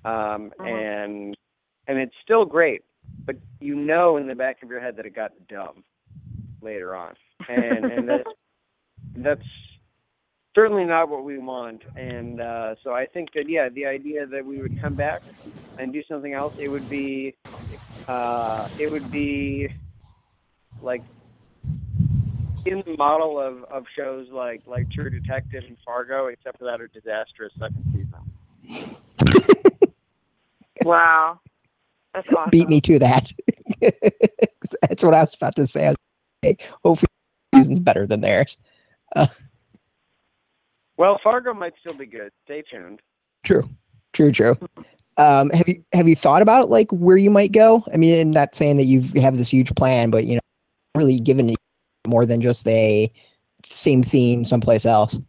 [0.05, 0.63] um, Mhm.
[0.63, 1.35] and
[1.87, 2.83] and it's still great,
[3.25, 5.83] but you know in the back of your head that it got dumb
[6.61, 7.13] later on,
[7.47, 8.29] and and that's
[9.15, 9.41] that's
[10.55, 14.45] certainly not what we want, and uh, so I think that yeah, the idea that
[14.45, 15.21] we would come back
[15.77, 17.35] and do something else, it would be
[18.07, 19.67] uh, it would be
[20.85, 21.03] like
[22.65, 26.79] in the model of, of shows like like True Detective and Fargo, except for that
[26.81, 28.95] a disastrous second season.
[30.83, 31.39] Wow,
[32.13, 32.51] that's awesome.
[32.51, 33.31] Beat me to that.
[33.81, 35.87] That's what I was about to say.
[35.87, 35.97] I was
[36.43, 37.07] like, hey, hopefully,
[37.55, 38.57] season's better than theirs.
[40.97, 42.31] Well, Fargo might still be good.
[42.45, 43.01] Stay tuned.
[43.43, 43.69] True,
[44.13, 44.57] true, true.
[45.17, 47.83] Um, have you have you thought about like where you might go?
[47.93, 50.41] I mean, I'm not saying that you have this huge plan, but you know,
[50.95, 51.55] really given
[52.07, 53.11] more than just a
[53.65, 55.19] same theme someplace else.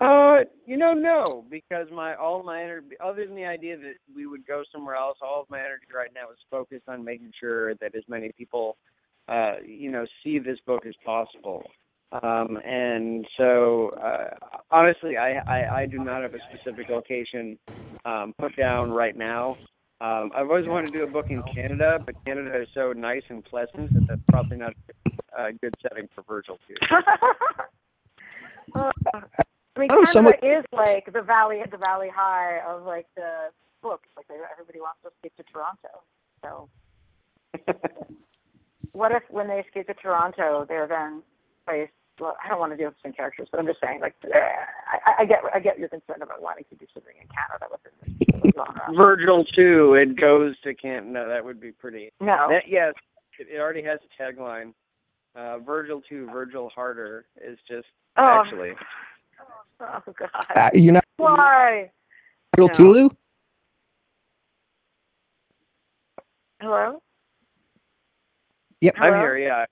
[0.00, 4.26] Uh, you know, no, because my all my energy, other than the idea that we
[4.26, 7.74] would go somewhere else, all of my energy right now is focused on making sure
[7.76, 8.78] that as many people,
[9.28, 11.62] uh, you know, see this book as possible.
[12.12, 14.30] Um, and so, uh,
[14.70, 17.58] honestly, I, I I do not have a specific location
[18.06, 19.58] um, put down right now.
[20.00, 23.22] Um, I've always wanted to do a book in Canada, but Canada is so nice
[23.28, 24.72] and pleasant that that's probably not
[25.36, 26.74] a good setting for Virgil too.
[28.74, 33.06] Uh, I mean, Oh, Canada someone- is like the valley, the valley high of like
[33.14, 33.50] the
[33.82, 34.08] books.
[34.16, 36.02] Like everybody wants to escape to Toronto.
[36.42, 36.68] So,
[38.92, 41.22] what if when they escape to Toronto, they're then
[41.66, 41.92] placed?
[42.20, 44.14] Well, I don't want to deal with the same characters, but I'm just saying, like,
[44.24, 44.28] uh,
[45.06, 48.42] I, I get, I get your concern about wanting to do something in Canada within
[48.42, 48.94] this genre.
[48.94, 49.94] Virgil too.
[49.94, 51.10] It goes to Canada.
[51.10, 52.10] No, that would be pretty.
[52.20, 52.92] No, That, yes,
[53.38, 54.74] it, it already has a tagline.
[55.34, 56.28] Uh, Virgil too.
[56.30, 57.86] Virgil harder is just
[58.18, 58.72] oh, actually.
[59.80, 61.90] oh God, Uh, you're not why?
[62.58, 62.74] real No.
[62.74, 63.08] Tulu?
[66.60, 67.02] Hello.
[68.82, 68.94] Yep.
[68.98, 69.38] I'm here.
[69.38, 69.64] Yeah,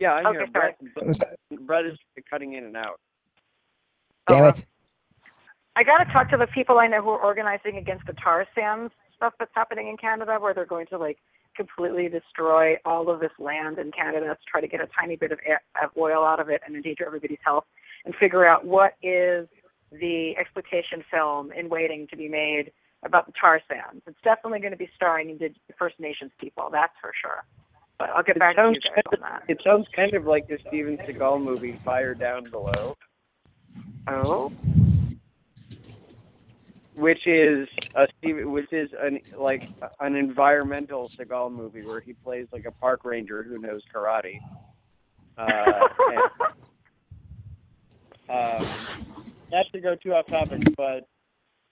[0.00, 0.12] yeah.
[0.14, 0.48] I'm Okay, here.
[0.52, 0.74] sorry.
[0.94, 1.98] Brett, Brett is
[2.28, 2.98] cutting in and out.
[4.28, 4.64] Damn Oh, it.
[5.76, 8.46] I got to talk to the people I know who are organizing against the tar
[8.54, 11.18] sands stuff that's happening in Canada, where they're going to like
[11.56, 15.30] completely destroy all of this land in Canada to try to get a tiny bit
[15.32, 17.64] of, air, of oil out of it and endanger everybody's health,
[18.04, 19.46] and figure out what is
[19.92, 22.72] the exploitation film in waiting to be made
[23.04, 24.02] about the tar sands.
[24.06, 27.44] It's definitely going to be starring Indig- First Nations people, that's for sure.
[28.00, 29.42] But I'll get It back to sounds you guys kind on that.
[29.46, 32.96] It sounds kind of like the Steven Seagal movie Fire Down Below.
[34.08, 34.50] Oh,
[36.94, 38.06] which is a
[38.44, 39.68] which is an like
[40.00, 44.40] an environmental Seagal movie where he plays like a park ranger who knows karate.
[45.36, 45.46] Uh,
[46.08, 46.22] and,
[48.64, 48.88] um,
[49.52, 51.06] not to go too off topic, but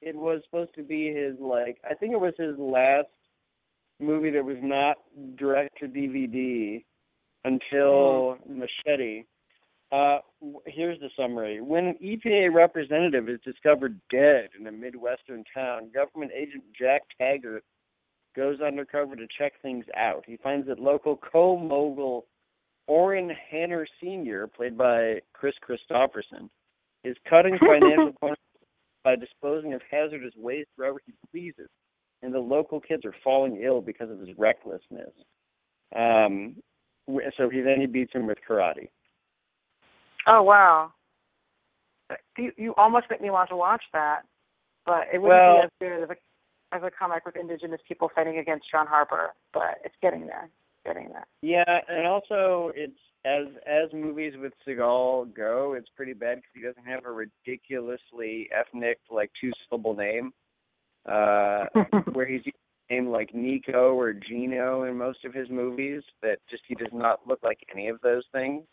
[0.03, 3.09] it was supposed to be his like I think it was his last
[4.01, 4.97] movie that was not
[5.37, 6.85] direct to DVD
[7.45, 9.25] until Machete.
[9.91, 10.19] Uh,
[10.67, 11.61] here's the summary.
[11.61, 17.65] When an EPA representative is discovered dead in a Midwestern town, government agent Jack Taggart
[18.37, 20.25] goes undercover to check things out.
[20.27, 22.27] He finds that local coal mogul
[22.87, 26.49] Orrin Hanner Sr., played by Kris Kristofferson,
[27.05, 28.39] is cutting financial corners
[29.05, 31.69] by disposing of hazardous waste wherever he pleases,
[32.23, 35.13] and the local kids are falling ill because of his recklessness.
[35.95, 36.57] Um,
[37.37, 38.89] so he then he beats him with karate.
[40.27, 40.93] Oh wow!
[42.37, 44.23] You you almost make me want to watch that,
[44.85, 48.11] but it wouldn't well, be as good as a as a comic with indigenous people
[48.15, 49.31] fighting against John Harper.
[49.55, 50.51] But it's getting there,
[50.85, 51.27] getting there.
[51.41, 56.63] Yeah, and also it's as as movies with Seagal go, it's pretty bad because he
[56.63, 60.33] doesn't have a ridiculously ethnic like two syllable name,
[61.09, 61.67] uh,
[62.13, 62.43] where he's
[62.91, 66.03] named like Nico or Gino in most of his movies.
[66.23, 68.65] That just he does not look like any of those things.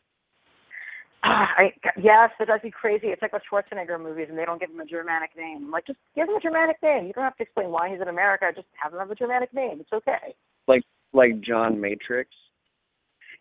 [1.23, 3.07] Uh, I yes, it does be crazy.
[3.07, 5.71] It's like with Schwarzenegger movies, and they don't give him a Germanic name.
[5.71, 7.07] like, just give him a Germanic name.
[7.07, 8.45] You don't have to explain why he's in America.
[8.55, 9.79] Just have him have a Germanic name.
[9.81, 10.36] It's okay.
[10.67, 10.83] Like
[11.13, 12.29] like John Matrix.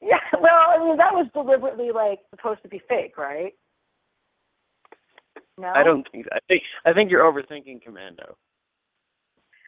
[0.00, 3.52] Yeah, well, I mean that was deliberately like supposed to be fake, right?
[5.58, 5.68] No.
[5.68, 6.26] I don't think.
[6.32, 8.36] I think I think you're overthinking Commando.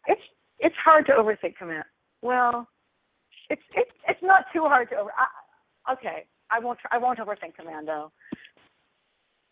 [0.07, 0.22] It's
[0.59, 1.84] it's hard to overthink Commando.
[2.22, 2.68] Well,
[3.50, 5.11] it's it's it's not too hard to over.
[5.16, 8.12] I, okay, I won't I won't overthink Commando.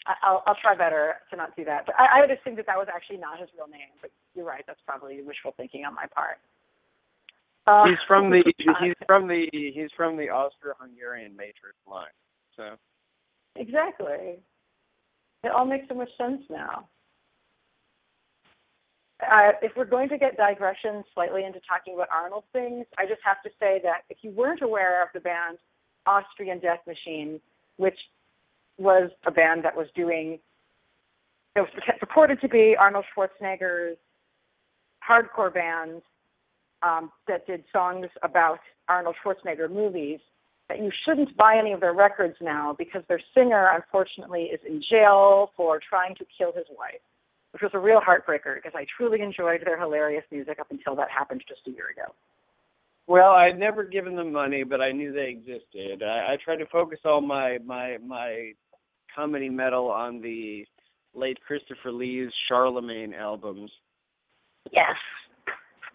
[0.07, 1.87] I, I'll I'll try better to not do that.
[1.87, 3.93] But I, I would assume that that was actually not his real name.
[4.01, 4.65] But you're right.
[4.67, 6.39] That's probably wishful thinking on my part.
[7.67, 12.07] Uh, he's from the he's from the he's from the Austro-Hungarian Matrix line.
[12.57, 12.77] So
[13.57, 14.39] exactly,
[15.43, 16.89] it all makes so much sense now.
[19.23, 23.21] Uh, if we're going to get digression slightly into talking about Arnold things, I just
[23.25, 25.59] have to say that if you weren't aware of the band
[26.07, 27.41] Austrian Death Machine,
[27.77, 27.99] which
[28.77, 30.39] was a band that was doing,
[31.55, 31.69] it was
[32.01, 33.97] purported to be Arnold Schwarzenegger's
[35.09, 36.03] hardcore band
[36.83, 38.59] um, that did songs about
[38.89, 40.21] Arnold Schwarzenegger movies,
[40.69, 44.83] that you shouldn't buy any of their records now because their singer, unfortunately, is in
[44.91, 47.01] jail for trying to kill his wife,
[47.55, 51.09] which was a real heartbreaker because I truly enjoyed their hilarious music up until that
[51.09, 52.13] happened just a year ago.
[53.07, 56.03] Well, I'd never given them money, but I knew they existed.
[56.03, 58.53] I, I tried to focus all my my my
[59.15, 60.65] comedy metal on the
[61.15, 63.71] late Christopher Lee's Charlemagne albums.
[64.73, 64.97] Yes,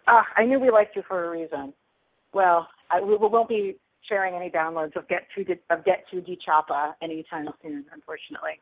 [0.08, 1.74] uh, I knew we liked you for a reason.
[2.34, 3.76] Well, I, we, we won't be
[4.08, 7.84] sharing any downloads of Get to of Get to the Choppa anytime soon.
[7.92, 8.62] Unfortunately,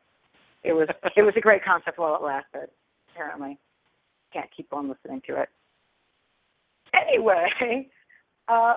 [0.64, 2.70] it was it was a great concept while it lasted.
[3.18, 3.58] Apparently,
[4.32, 5.48] can't keep on listening to it.
[6.94, 7.48] Anyway,
[8.48, 8.74] uh,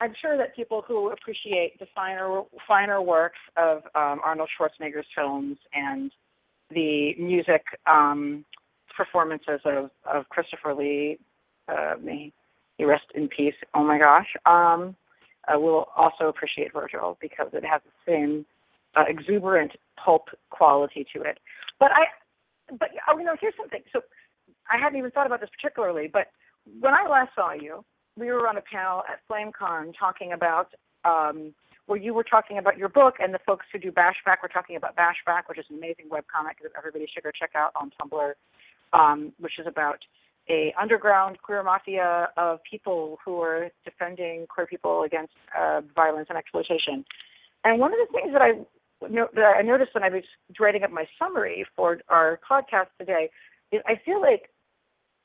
[0.00, 5.56] I'm sure that people who appreciate the finer finer works of um, Arnold Schwarzenegger's films
[5.72, 6.10] and
[6.70, 8.44] the music um,
[8.96, 11.18] performances of, of Christopher Lee,
[11.68, 12.32] uh, may
[12.78, 13.54] he rest in peace.
[13.72, 14.26] Oh my gosh.
[14.46, 14.96] Um,
[15.46, 18.46] uh, will also appreciate Virgil because it has the same
[18.96, 19.72] uh, exuberant
[20.04, 21.38] pulp quality to it.
[21.78, 22.06] But I,
[22.70, 23.82] but oh, you know, here's something.
[23.92, 24.00] So
[24.70, 26.28] I hadn't even thought about this particularly, but
[26.80, 27.84] when I last saw you,
[28.16, 30.68] we were on a panel at FlameCon talking about
[31.04, 31.54] um,
[31.86, 34.76] where you were talking about your book, and the folks who do Bashback were talking
[34.76, 38.32] about Bashback, which is an amazing webcomic that everybody should go check out on Tumblr,
[38.92, 39.98] um, which is about
[40.48, 46.38] a underground queer mafia of people who are defending queer people against uh, violence and
[46.38, 47.04] exploitation.
[47.64, 48.52] And one of the things that I
[49.02, 50.24] I noticed when I was
[50.58, 53.28] writing up my summary for our podcast today
[53.72, 54.50] is I feel like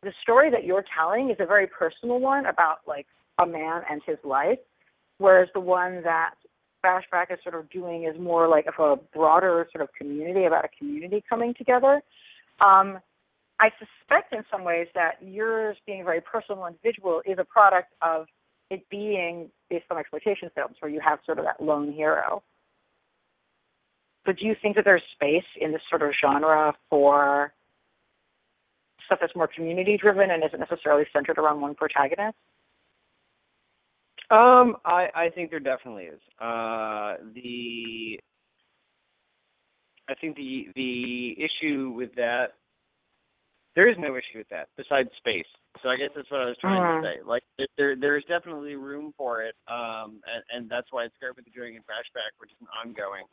[0.03, 3.07] the story that you're telling is a very personal one about like
[3.39, 4.59] a man and his life,
[5.19, 6.33] whereas the one that
[6.83, 10.65] Bashback is sort of doing is more like of a broader sort of community about
[10.65, 12.01] a community coming together.
[12.59, 12.99] Um,
[13.59, 17.93] I suspect in some ways that yours being a very personal individual is a product
[18.01, 18.25] of
[18.71, 22.41] it being based on exploitation films where you have sort of that lone hero.
[24.25, 27.53] But do you think that there's space in this sort of genre for
[29.05, 32.37] stuff that's more community driven and isn't necessarily centered around one protagonist?
[34.29, 36.21] Um, I I think there definitely is.
[36.39, 38.19] Uh, the
[40.07, 42.53] I think the the issue with that
[43.75, 45.47] there is no issue with that besides space.
[45.81, 47.01] So I guess that's what I was trying Mm.
[47.01, 47.21] to say.
[47.23, 47.43] Like
[47.77, 51.45] there there is definitely room for it, um, and, and that's why it's great with
[51.45, 53.25] the doing in Bashback, which is an ongoing.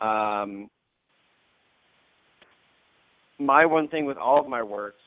[0.00, 0.70] Um,
[3.38, 5.02] my one thing with all of my works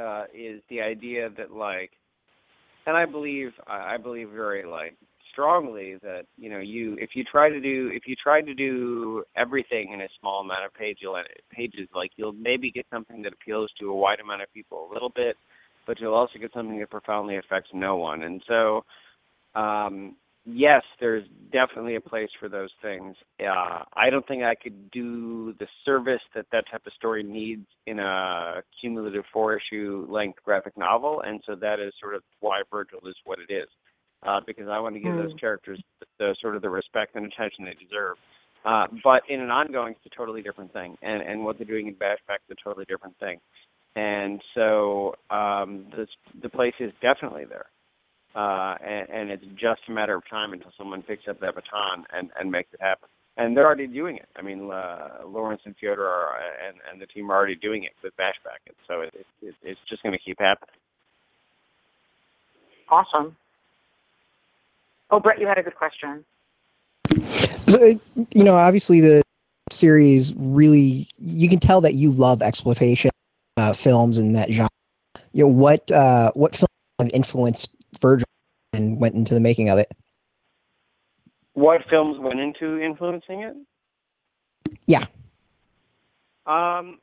[0.00, 1.90] uh, is the idea that like,
[2.86, 4.94] and I believe I believe very like
[5.32, 9.22] strongly that you know you if you try to do if you try to do
[9.36, 10.98] everything in a small amount of page
[11.50, 14.92] pages like you'll maybe get something that appeals to a wide amount of people a
[14.92, 15.36] little bit
[15.86, 18.22] but you'll also get something that profoundly affects no one.
[18.22, 18.84] And so
[19.54, 20.16] um
[20.46, 25.52] yes there's definitely a place for those things uh i don't think i could do
[25.58, 30.76] the service that that type of story needs in a cumulative four issue length graphic
[30.78, 33.68] novel and so that is sort of why virgil is what it is
[34.26, 35.40] uh, because I want to give those Mm.
[35.40, 35.80] characters
[36.18, 38.16] the, sort of the respect and attention they deserve.
[38.64, 41.86] Uh, but in an ongoing, it's a totally different thing, and and what they're doing
[41.86, 43.38] in Bashback is a totally different thing.
[43.94, 46.08] And so um, this,
[46.42, 47.66] the place is definitely there,
[48.36, 52.04] uh, and, and it's just a matter of time until someone picks up that baton
[52.12, 53.08] and, and makes it happen.
[53.38, 54.28] And they're already doing it.
[54.36, 57.92] I mean, uh, Lawrence and Fyodor are, and, and the team are already doing it
[58.02, 60.74] with Bashback, and so it, it, it's just going to keep happening.
[62.88, 63.36] Awesome.
[65.10, 66.24] Oh, Brett, you had a good question.
[67.66, 68.00] So,
[68.32, 69.22] you know, obviously the
[69.72, 73.10] series really you can tell that you love exploitation
[73.56, 74.70] uh, films and that genre.
[75.32, 76.68] You know, what uh, what film
[77.00, 77.70] have influenced
[78.00, 78.26] Virgil
[78.72, 79.92] and went into the making of it?
[81.54, 83.56] What films went into influencing it?
[84.86, 85.06] Yeah.
[86.46, 86.98] Um,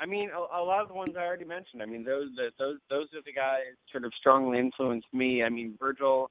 [0.00, 1.82] I mean, a, a lot of the ones I already mentioned.
[1.82, 5.42] I mean, those the, those those are the guys sort of strongly influenced me.
[5.42, 6.30] I mean, Virgil.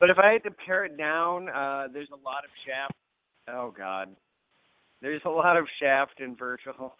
[0.00, 2.94] But if I had to pare it down, uh, there's a lot of Shaft.
[3.48, 4.08] Oh God,
[5.02, 6.94] there's a lot of Shaft in Virgil.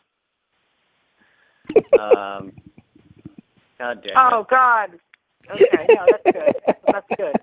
[1.99, 2.53] um,
[3.79, 4.11] God damn.
[4.11, 4.15] it.
[4.17, 5.01] Oh God.
[5.51, 6.55] Okay, no, that's good.
[6.87, 7.37] That's good.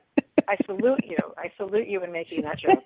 [0.47, 1.17] I salute you.
[1.37, 2.83] I salute you in making that joke.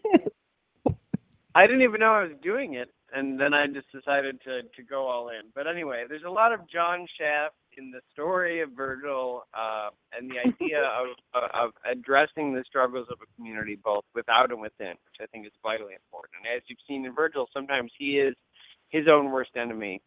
[1.56, 4.84] I didn't even know I was doing it, and then I just decided to to
[4.84, 5.52] go all in.
[5.56, 10.30] But anyway, there's a lot of John Shaft in the story of Virgil, uh, and
[10.30, 10.82] the idea
[11.34, 15.46] of of addressing the struggles of a community both without and within, which I think
[15.46, 16.34] is vitally important.
[16.44, 18.36] And as you've seen in Virgil, sometimes he is
[18.90, 20.02] his own worst enemy.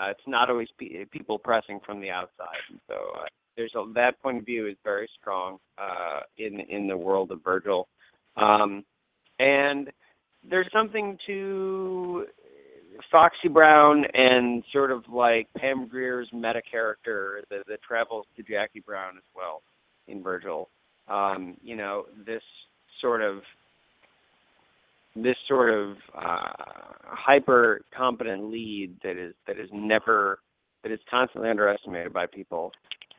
[0.00, 3.26] Uh, it's not always pe- people pressing from the outside, and so uh,
[3.56, 7.42] there's a, that point of view is very strong uh, in in the world of
[7.44, 7.88] Virgil,
[8.36, 8.84] um,
[9.38, 9.90] and
[10.48, 12.26] there's something to
[13.10, 18.80] Foxy Brown and sort of like Pam Grier's meta character that, that travels to Jackie
[18.80, 19.62] Brown as well
[20.08, 20.68] in Virgil.
[21.08, 22.42] Um, you know, this
[23.00, 23.40] sort of
[25.14, 26.52] this sort of uh,
[27.04, 30.38] hyper competent lead that is that is never
[30.82, 32.72] that is constantly underestimated by people.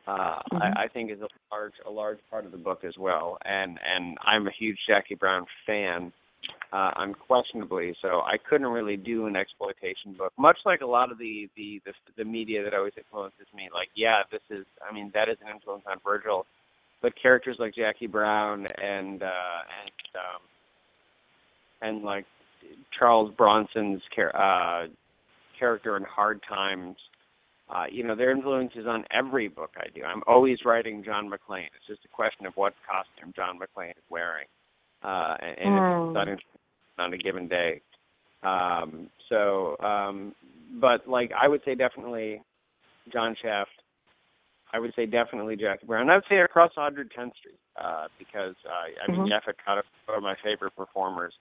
[0.06, 0.40] Uh.
[0.52, 3.78] I, I think is a large a large part of the book as well, and
[3.84, 6.12] and I'm a huge Jackie Brown fan
[6.72, 7.94] uh, unquestionably.
[8.02, 11.80] So I couldn't really do an exploitation book, much like a lot of the, the
[11.84, 13.68] the the media that always influences me.
[13.72, 14.66] Like, yeah, this is.
[14.88, 16.46] I mean, that is an influence on Virgil,
[17.00, 20.42] but characters like Jackie Brown and uh, and um,
[21.80, 22.26] and like
[22.98, 24.88] Charles Bronson's char- uh,
[25.58, 26.96] character in Hard Times.
[27.70, 30.02] Uh, you know, their influence is on every book I do.
[30.04, 31.66] I'm always writing John McClane.
[31.76, 34.46] It's just a question of what costume John McClane is wearing
[35.02, 36.06] uh, and and Mm.
[36.06, 37.80] it's not on a given day.
[38.42, 40.34] Um, so, um,
[40.80, 42.42] but like I would say definitely
[43.12, 43.70] John Shaft.
[44.72, 46.10] I would say definitely Jackie Brown.
[46.10, 49.30] I would say across 110th Street uh, because uh, I mean Mhm.
[49.30, 51.32] Yaphet Kotto is one of my favorite performers,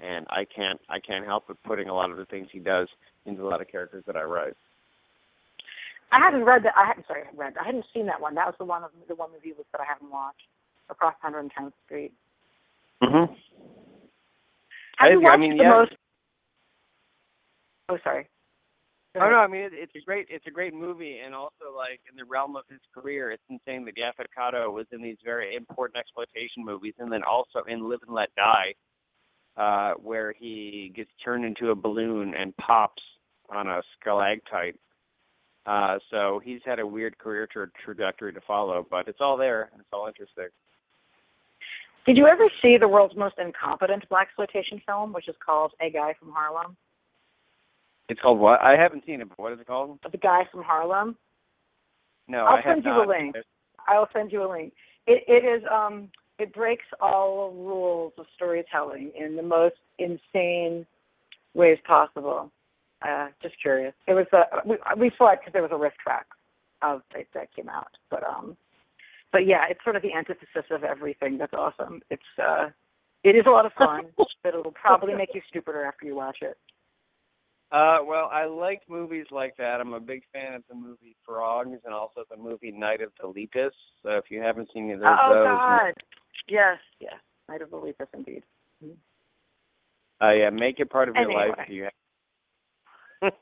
[0.00, 2.88] and I can't I can't help but putting a lot of the things he does
[3.26, 4.56] into a lot of characters that I write.
[6.12, 6.72] I hadn't read that.
[6.76, 7.54] I hadn't sorry, read.
[7.60, 8.34] I hadn't seen that one.
[8.34, 10.42] That was the one of the one movie list that I haven't watched.
[10.88, 12.12] Across 110th Street.
[13.00, 13.32] Mm-hmm.
[14.98, 15.70] Have I- you I watched mean, the yeah.
[15.70, 15.92] most?
[17.88, 18.26] Oh, sorry.
[19.16, 22.00] Oh no, I mean it, it's a great it's a great movie, and also like
[22.08, 25.98] in the realm of his career, it's insane that Yaphet was in these very important
[25.98, 28.74] exploitation movies, and then also in Live and Let Die,
[29.56, 33.02] uh, where he gets turned into a balloon and pops
[33.48, 34.76] on a stalactite.
[35.66, 39.68] Uh, so he's had a weird career tra- trajectory to follow, but it's all there.
[39.72, 40.48] and It's all interesting.
[42.06, 46.14] Did you ever see the world's most incompetent blaxploitation film, which is called A Guy
[46.18, 46.76] from Harlem?
[48.08, 48.60] It's called what?
[48.62, 49.98] I haven't seen it, but what is it called?
[50.10, 51.16] The Guy from Harlem.
[52.26, 53.06] No, I'll I send you not.
[53.06, 53.36] the link.
[53.86, 54.72] I'll send you a link.
[55.06, 56.08] It it is um
[56.38, 60.86] it breaks all rules of storytelling in the most insane
[61.54, 62.50] ways possible.
[63.06, 63.94] Uh, just curious.
[64.06, 66.26] It was a we, we saw it because there was a riff track
[66.82, 68.56] of that, that came out, but um,
[69.32, 71.38] but yeah, it's sort of the antithesis of everything.
[71.38, 72.02] That's awesome.
[72.10, 72.68] It's uh,
[73.24, 76.38] it is a lot of fun, but it'll probably make you stupider after you watch
[76.42, 76.56] it.
[77.72, 79.80] Uh, well, I like movies like that.
[79.80, 83.28] I'm a big fan of the movie Frogs and also the movie Night of the
[83.28, 83.70] Lepus.
[84.02, 85.92] So if you haven't seen either oh, of those, God.
[86.48, 87.14] Yes, yes.
[87.48, 88.42] Night of the Lepus, indeed.
[90.20, 91.48] uh, yeah, make it part of your Anyway.
[91.50, 91.58] life.
[91.68, 91.92] if You have...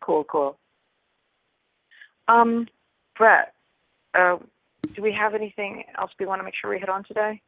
[0.00, 0.58] cool, cool.
[2.26, 2.66] Um,
[3.16, 3.54] Brett,
[4.14, 4.38] uh,
[4.94, 7.40] do we have anything else we want to make sure we hit on today?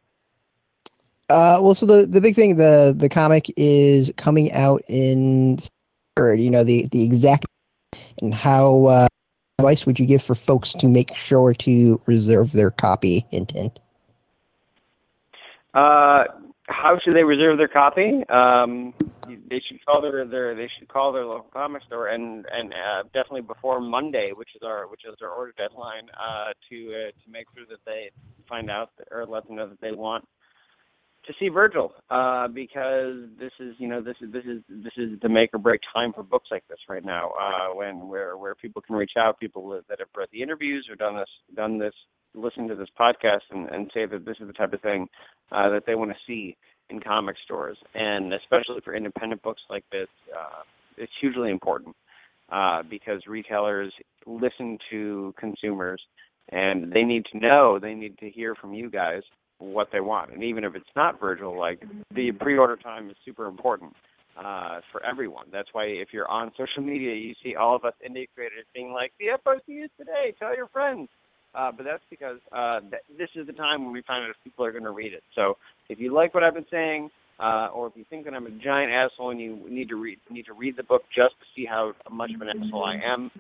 [1.29, 5.59] Uh, well, so the, the big thing, the the comic is coming out in
[6.17, 6.41] third.
[6.41, 7.47] You know the the exact
[8.21, 9.09] and how uh,
[9.59, 13.79] advice would you give for folks to make sure to reserve their copy intent?
[15.75, 16.25] Uh,
[16.71, 18.23] how should they reserve their copy?
[18.29, 18.95] Um,
[19.27, 23.03] they should call their, their they should call their local comic store and and uh,
[23.15, 27.31] definitely before Monday, which is our which is our order deadline, uh, to uh, to
[27.31, 28.11] make sure that they
[28.49, 30.25] find out or let them know that they want
[31.27, 35.21] to see Virgil, uh, because this is you know this is this is this is
[35.21, 38.55] the make or break time for books like this right now, uh, when where where
[38.55, 41.95] people can reach out, people that have read the interviews or done this done this
[42.35, 45.09] listen to this podcast and, and say that this is the type of thing
[45.53, 46.57] uh, that they want to see
[46.91, 50.63] in comic stores, and especially for independent books like this, uh,
[50.97, 51.95] it's hugely important
[52.51, 53.93] uh, because retailers
[54.27, 56.03] listen to consumers,
[56.51, 59.23] and they need to know, they need to hear from you guys
[59.59, 61.83] what they want, and even if it's not Virgil, like
[62.15, 63.93] the pre-order time is super important
[64.37, 65.47] uh, for everyone.
[65.53, 68.93] That's why if you're on social media, you see all of us indie creators being
[68.93, 70.35] like, "The FOC is today.
[70.39, 71.09] Tell your friends."
[71.55, 74.37] Uh, but that's because uh, th- this is the time when we find out if
[74.45, 75.23] people are going to read it.
[75.35, 75.57] So
[75.89, 78.51] if you like what I've been saying, uh, or if you think that I'm a
[78.51, 81.65] giant asshole and you need to read need to read the book just to see
[81.65, 83.31] how much of an asshole I am,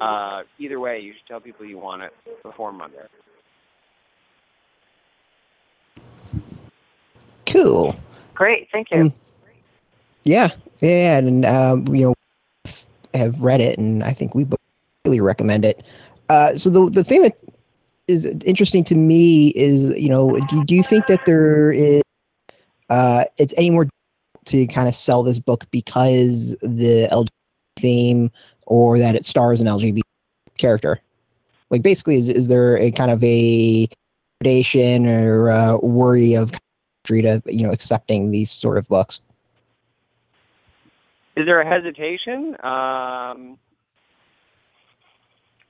[0.00, 2.12] uh, either way, you should tell people you want it
[2.42, 2.98] before Monday.
[7.46, 7.96] Cool.
[8.34, 9.04] Great, thank you.
[9.04, 9.12] Mm.
[10.24, 10.50] Yeah,
[10.80, 12.14] yeah, and um, you know,
[13.14, 14.58] have read it, and I think we both
[15.04, 15.84] really recommend it.
[16.28, 17.38] Uh, so the the thing that
[18.08, 22.02] is interesting to me is, you know, do, do you think that there is
[22.88, 23.88] uh, it's any more
[24.44, 27.28] to kind of sell this book because the LGBT
[27.76, 28.30] theme
[28.66, 30.02] or that it stars an LGBT
[30.56, 31.00] character?
[31.70, 33.88] Like, basically, is is there a kind of a
[34.42, 36.52] predation or uh, worry of
[37.06, 39.20] to you know accepting these sort of books?
[41.36, 42.56] Is there a hesitation?
[42.64, 43.58] Um,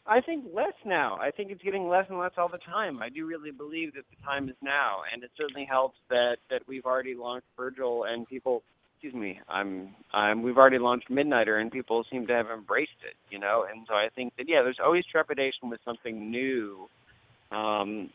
[0.09, 1.16] I think less now.
[1.20, 3.02] I think it's getting less and less all the time.
[3.02, 6.62] I do really believe that the time is now, and it certainly helps that that
[6.68, 8.62] we've already launched Virgil and people.
[8.94, 9.40] Excuse me.
[9.48, 9.94] I'm.
[10.14, 10.42] I'm.
[10.42, 13.16] We've already launched Midnighter, and people seem to have embraced it.
[13.30, 16.88] You know, and so I think that yeah, there's always trepidation with something new.
[17.50, 18.11] Um,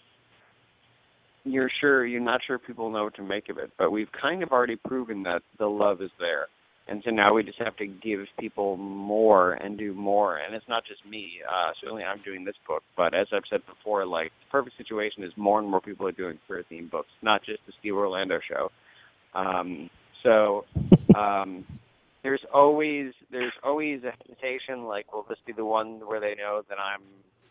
[1.43, 4.43] you're sure you're not sure people know what to make of it, but we've kind
[4.43, 6.47] of already proven that the love is there.
[6.87, 10.37] And so now we just have to give people more and do more.
[10.37, 11.41] And it's not just me.
[11.47, 15.23] Uh, certainly, I'm doing this book, but as I've said before, like the perfect situation
[15.23, 18.39] is more and more people are doing queer themed books, not just the Steve Orlando
[18.45, 18.71] show.
[19.33, 19.89] Um,
[20.23, 20.65] so
[21.15, 21.65] um,
[22.23, 24.85] there's always there's always a hesitation.
[24.85, 27.01] Like, will this be the one where they know that I'm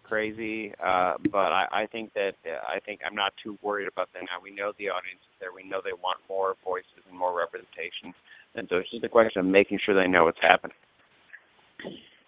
[0.04, 0.74] crazy?
[0.82, 4.22] Uh, but I, I think that uh, I think I'm not too worried about that
[4.22, 4.38] now.
[4.42, 5.52] We know the audience is there.
[5.52, 8.14] We know they want more voices and more representation.
[8.54, 10.76] And so it's just a question of making sure they know what's happening.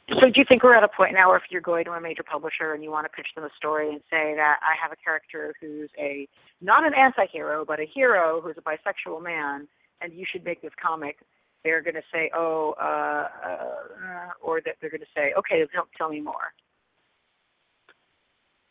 [0.09, 2.01] So do you think we're at a point now where if you're going to a
[2.01, 4.93] major publisher and you want to pitch them a story and say that I have
[4.93, 6.29] a character who's a
[6.61, 9.69] not an anti-hero but a hero who's a bisexual man
[10.01, 11.19] and you should make this comic,
[11.65, 15.87] they're going to say, oh, uh, uh, or that they're going to say, okay, tell,
[15.97, 16.53] tell me more.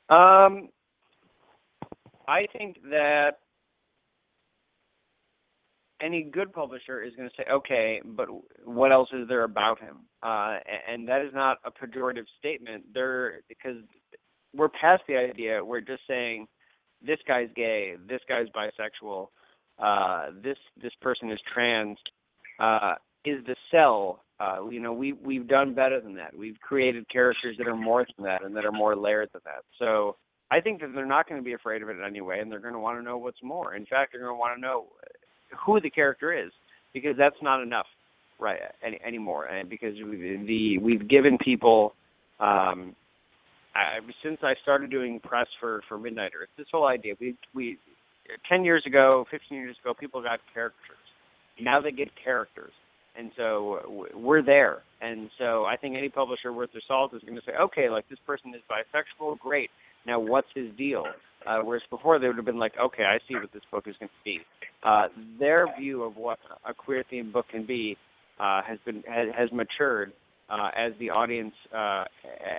[0.09, 0.69] Um,
[2.27, 3.37] I think that
[6.01, 8.27] any good publisher is going to say, okay, but
[8.65, 9.97] what else is there about him?
[10.23, 10.57] Uh,
[10.89, 12.85] and that is not a pejorative statement.
[12.93, 13.77] There, because
[14.55, 15.63] we're past the idea.
[15.63, 16.47] We're just saying
[17.05, 19.27] this guy's gay, this guy's bisexual,
[19.79, 21.97] uh, this this person is trans.
[22.59, 22.95] Uh,
[23.25, 24.23] is the sell?
[24.39, 26.35] Uh, you know, we we've done better than that.
[26.35, 29.63] We've created characters that are more than that and that are more layered than that.
[29.79, 30.17] So
[30.51, 32.73] I think that they're not going to be afraid of it anyway, and they're going
[32.73, 33.75] to want to know what's more.
[33.75, 34.87] In fact, they're going to want to know
[35.65, 36.51] who the character is
[36.93, 37.85] because that's not enough
[38.39, 41.93] right any, anymore and because we, the we've given people
[42.39, 42.95] um
[43.73, 47.77] I, since I started doing press for for Midnighter it's this whole idea we we
[48.49, 50.97] 10 years ago 15 years ago people got characters
[51.59, 52.73] now they get characters
[53.17, 54.83] and so we're there.
[55.01, 58.07] And so I think any publisher worth their salt is going to say, okay, like
[58.09, 59.69] this person is bisexual, great.
[60.05, 61.05] Now what's his deal?
[61.45, 63.95] Uh, whereas before they would have been like, okay, I see what this book is
[63.99, 64.39] going to be.
[64.83, 65.07] Uh,
[65.39, 67.97] their view of what a queer themed book can be
[68.39, 70.11] uh, has been has, has matured
[70.49, 72.03] uh, as the audience uh,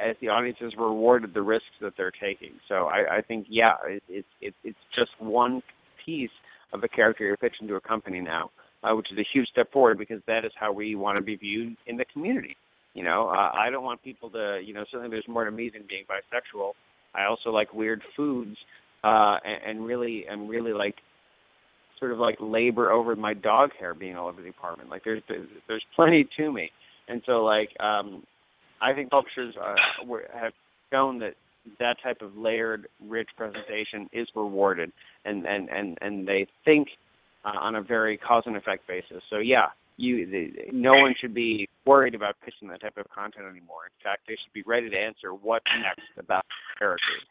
[0.08, 2.52] as the audience has rewarded the risks that they're taking.
[2.68, 5.62] So I, I think yeah, it, it, it, it's just one
[6.04, 6.30] piece
[6.72, 8.50] of a character you're pitching to a company now,
[8.82, 11.36] uh, which is a huge step forward because that is how we want to be
[11.36, 12.56] viewed in the community.
[12.94, 15.84] You know, I don't want people to, you know, certainly there's more to me than
[15.88, 16.72] being bisexual.
[17.14, 18.56] I also like weird foods,
[19.04, 20.96] uh, and, and really, and really like
[21.98, 24.90] sort of like labor over my dog hair being all over the apartment.
[24.90, 25.22] Like there's
[25.68, 26.70] there's plenty to me,
[27.08, 28.24] and so like um,
[28.80, 30.52] I think publishers uh, were, have
[30.90, 31.34] shown that
[31.78, 34.92] that type of layered, rich presentation is rewarded,
[35.24, 36.88] and and and and they think
[37.44, 39.22] uh, on a very cause and effect basis.
[39.30, 39.66] So yeah,
[39.96, 43.86] you the, no one should be worried about pitching that type of content anymore.
[43.86, 46.44] In fact, they should be ready to answer what's next about
[46.78, 47.22] characters.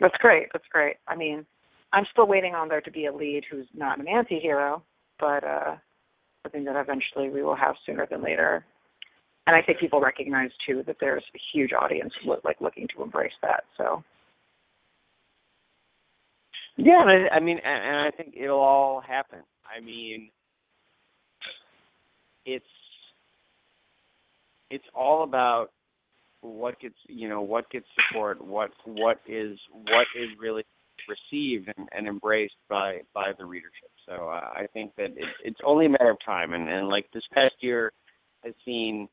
[0.00, 0.48] That's great.
[0.52, 0.96] That's great.
[1.06, 1.44] I mean,
[1.92, 4.82] I'm still waiting on there to be a lead who's not an anti-hero,
[5.18, 5.76] but uh,
[6.42, 8.64] something that eventually we will have sooner than later.
[9.46, 12.12] And I think people recognize too that there's a huge audience
[12.44, 13.64] like looking to embrace that.
[13.76, 14.04] So.
[16.76, 19.40] Yeah, and I, I mean, and, and I think it'll all happen.
[19.66, 20.30] I mean,
[22.48, 22.64] it's
[24.70, 25.68] it's all about
[26.40, 30.64] what gets you know what gets support, what what is what is really
[31.08, 33.90] received and, and embraced by by the readership.
[34.06, 36.54] So uh, I think that it, it's only a matter of time.
[36.54, 37.92] And, and like this past year
[38.44, 39.08] has seen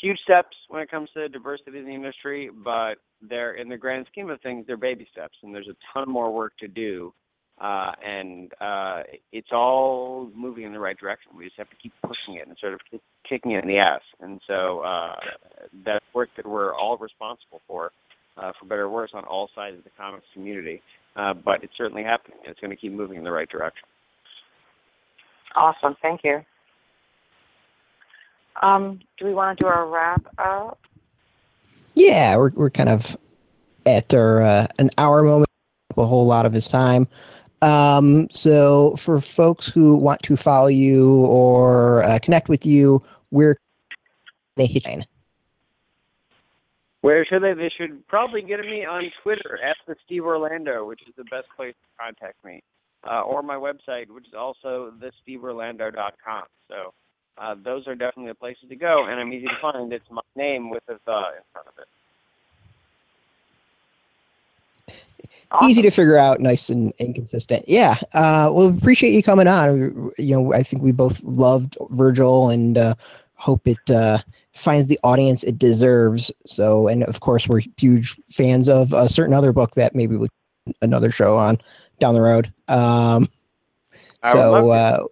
[0.00, 4.06] huge steps when it comes to diversity in the industry, but they're in the grand
[4.10, 7.14] scheme of things, they're baby steps, and there's a ton more work to do.
[7.58, 9.02] Uh, and uh,
[9.32, 11.32] it's all moving in the right direction.
[11.36, 12.80] We just have to keep pushing it and sort of
[13.28, 14.02] kicking it in the ass.
[14.20, 15.14] And so uh,
[15.84, 17.92] that's work that we're all responsible for,
[18.36, 20.82] uh, for better or worse, on all sides of the comics community.
[21.16, 22.36] Uh, but it's certainly happening.
[22.44, 23.88] It's going to keep moving in the right direction.
[25.54, 25.96] Awesome.
[26.02, 26.44] Thank you.
[28.62, 30.78] Um, do we want to do our wrap up?
[31.94, 33.16] Yeah, we're we're kind of
[33.86, 35.48] at our uh, an hour moment,
[35.96, 37.08] a whole lot of his time.
[37.62, 43.56] Um, so for folks who want to follow you or uh, connect with you, where
[44.56, 45.02] they hit you?
[47.00, 47.54] Where should they?
[47.54, 51.46] They should probably get me on Twitter at the Steve Orlando, which is the best
[51.56, 52.62] place to contact me,
[53.08, 56.44] uh, or my website, which is also thesteveorlando.com.
[56.68, 56.94] So
[57.38, 59.92] uh, those are definitely the places to go, and I'm easy to find.
[59.92, 61.86] It's my name with a the in front of it.
[65.52, 65.70] Awesome.
[65.70, 67.68] Easy to figure out, nice and, and consistent.
[67.68, 67.96] Yeah.
[68.14, 70.12] Uh, well, appreciate you coming on.
[70.18, 72.94] You know, I think we both loved Virgil and uh,
[73.34, 74.18] hope it uh,
[74.54, 76.32] finds the audience it deserves.
[76.46, 80.28] So, and of course, we're huge fans of a certain other book that maybe we
[80.82, 81.58] another show on
[82.00, 82.52] down the road.
[82.66, 83.28] Um,
[84.32, 85.04] so, uh,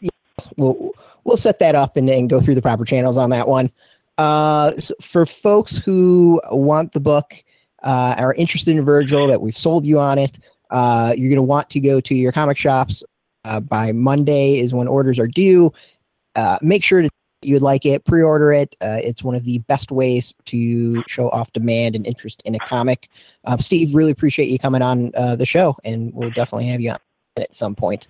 [0.00, 0.10] yeah,
[0.56, 3.70] we'll we'll set that up and, and go through the proper channels on that one.
[4.18, 7.44] Uh, so for folks who want the book,
[7.84, 10.40] uh, are interested in Virgil, that we've sold you on it,
[10.70, 13.04] uh, you're going to want to go to your comic shops
[13.44, 15.72] uh, by Monday is when orders are due.
[16.34, 17.10] Uh, make sure to
[17.42, 18.74] you would like it, pre-order it.
[18.80, 22.58] Uh, it's one of the best ways to show off demand and interest in a
[22.60, 23.08] comic.
[23.44, 26.90] Uh, Steve, really appreciate you coming on uh, the show, and we'll definitely have you
[26.90, 26.98] on
[27.36, 28.08] at some point.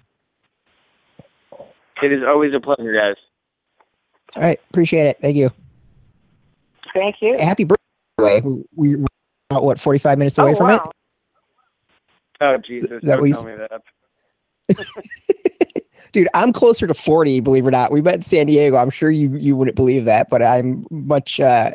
[2.02, 3.16] It is always a pleasure, guys.
[4.36, 5.18] All right, appreciate it.
[5.20, 5.50] Thank you.
[6.92, 7.36] Thank you.
[7.38, 8.40] Happy birthday.
[8.76, 9.06] We, are
[9.50, 10.76] about what 45 minutes away oh, from wow.
[10.76, 10.82] it.
[12.40, 13.02] Oh Jesus!
[13.02, 13.82] That Don't tell me that.
[16.12, 17.90] Dude, I'm closer to 40, believe it or not.
[17.90, 18.76] We met in San Diego.
[18.76, 21.72] I'm sure you you wouldn't believe that, but I'm much uh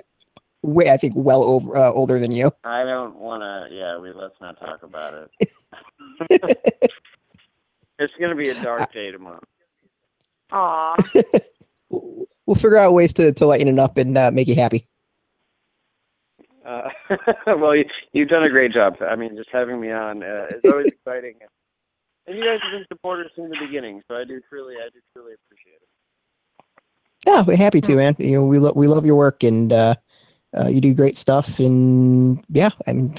[0.61, 2.51] way I think well over uh, older than you.
[2.63, 3.73] I don't want to.
[3.73, 5.51] Yeah, we let's not talk about it.
[7.99, 9.41] it's gonna be a dark day tomorrow.
[10.51, 10.95] Aw.
[11.89, 14.87] we'll figure out ways to to lighten it up and uh, make you happy.
[16.69, 16.89] Uh,
[17.47, 18.97] well, you, you've done a great job.
[19.01, 21.35] I mean, just having me on uh, is always exciting,
[22.27, 24.03] and you guys have been supporters from the beginning.
[24.07, 25.89] So I do truly, I do truly appreciate it.
[27.25, 28.15] Yeah, we're happy to, man.
[28.19, 29.95] You know, we love we love your work, and uh,
[30.57, 31.57] uh, you do great stuff.
[31.57, 33.15] And yeah, I mean,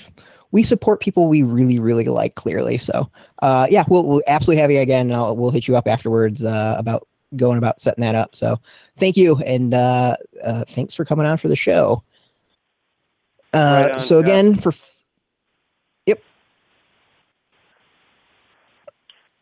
[0.52, 2.36] we support people we really, really like.
[2.36, 3.10] Clearly, so
[3.42, 5.06] uh, yeah, we'll we'll absolutely have you again.
[5.06, 8.36] and I'll, we'll hit you up afterwards uh, about going about setting that up.
[8.36, 8.60] So
[8.96, 10.14] thank you, and uh,
[10.44, 12.04] uh, thanks for coming on for the show.
[13.52, 14.60] Uh, right on, so again, yeah.
[14.60, 14.72] for
[16.06, 16.22] yep.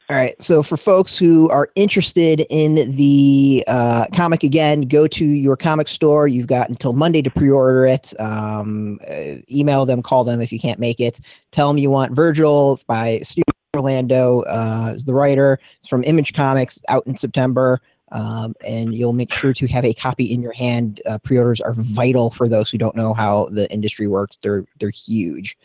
[0.09, 0.40] All right.
[0.40, 5.89] So for folks who are interested in the uh, comic again, go to your comic
[5.89, 6.26] store.
[6.26, 8.18] You've got until Monday to pre-order it.
[8.18, 11.20] Um, uh, email them, call them if you can't make it.
[11.52, 13.44] Tell them you want Virgil by Steve
[13.76, 15.60] Orlando, uh, is the writer.
[15.78, 17.80] It's from Image Comics, out in September.
[18.10, 21.02] Um, and you'll make sure to have a copy in your hand.
[21.05, 24.39] Uh, pre-orders are vital for those who don't know how the industry works.
[24.39, 25.59] They're they're huge.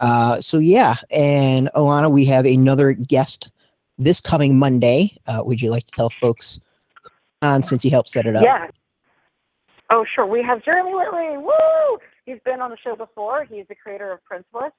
[0.00, 3.50] Uh, so yeah, and Elana, we have another guest
[3.98, 5.16] this coming Monday.
[5.26, 6.58] Uh, would you like to tell folks
[7.42, 8.44] on since you helped set it up?
[8.44, 8.68] Yeah.
[9.90, 10.26] Oh, sure.
[10.26, 11.36] We have Jeremy Whitley.
[11.36, 11.98] Woo!
[12.26, 13.44] He's been on the show before.
[13.44, 14.72] He's the creator of Princeless,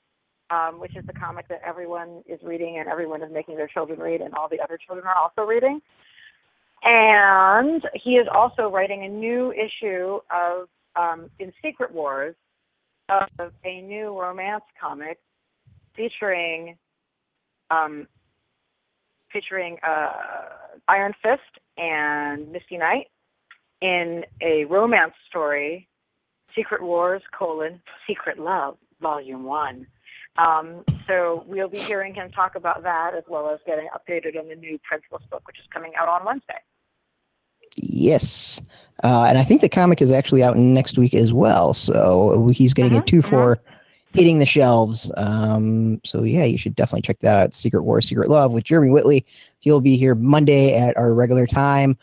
[0.49, 3.99] um, which is the comic that everyone is reading and everyone is making their children
[3.99, 5.81] read, and all the other children are also reading.
[6.83, 12.35] And he is also writing a new issue of um, in Secret Wars
[13.09, 15.19] of a new romance comic
[15.95, 16.77] featuring
[17.69, 18.07] um,
[19.31, 20.11] featuring uh,
[20.87, 21.41] Iron Fist
[21.77, 23.07] and Misty Knight
[23.81, 25.87] in a romance story,
[26.55, 29.87] Secret Wars: colon Secret Love, Volume One.
[30.37, 34.49] Um, so we'll be hearing him talk about that as well as getting updated on
[34.49, 36.59] the new Princeless book, which is coming out on Wednesday.
[37.77, 38.61] Yes,
[39.03, 41.73] uh, and I think the comic is actually out next week as well.
[41.73, 43.59] So he's getting Mhm, a 2 for
[44.13, 45.11] hitting the shelves.
[45.17, 47.53] Um, so yeah, you should definitely check that out.
[47.53, 49.25] Secret War, Secret Love with Jeremy Whitley.
[49.59, 51.97] He'll be here Monday at our regular time.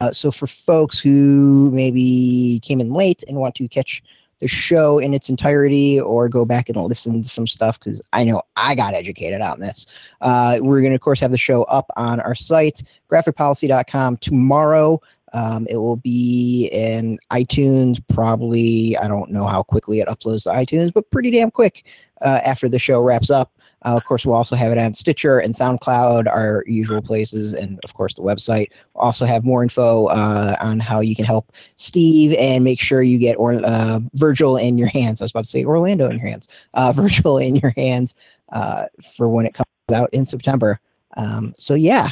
[0.00, 4.02] Uh, so for folks who maybe came in late and want to catch
[4.40, 8.24] the show in its entirety or go back and listen to some stuff because I
[8.24, 9.86] know I got educated on this.
[10.20, 15.00] Uh, we're going to, of course, have the show up on our site, graphicpolicy.com, tomorrow.
[15.32, 18.96] Um, it will be in iTunes, probably.
[18.96, 21.84] I don't know how quickly it uploads to iTunes, but pretty damn quick
[22.22, 23.52] uh, after the show wraps up.
[23.84, 27.78] Uh, of course, we'll also have it on Stitcher and SoundCloud, our usual places, and
[27.84, 28.72] of course the website.
[28.94, 33.02] We'll also have more info uh, on how you can help Steve and make sure
[33.02, 35.20] you get or uh, Virgil in your hands.
[35.20, 36.48] I was about to say Orlando in your hands.
[36.74, 38.14] Uh, Virgil in your hands
[38.50, 38.86] uh,
[39.16, 40.80] for when it comes out in September.
[41.16, 42.10] Um, so yeah,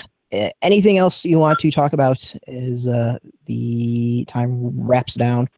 [0.63, 5.49] anything else you want to talk about as uh, the time wraps down?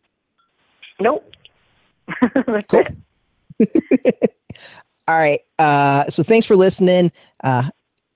[1.01, 1.35] Nope.
[2.47, 2.85] That's Cool.
[5.09, 5.40] All right.
[5.59, 7.10] Uh, so thanks for listening.
[7.43, 7.70] Uh,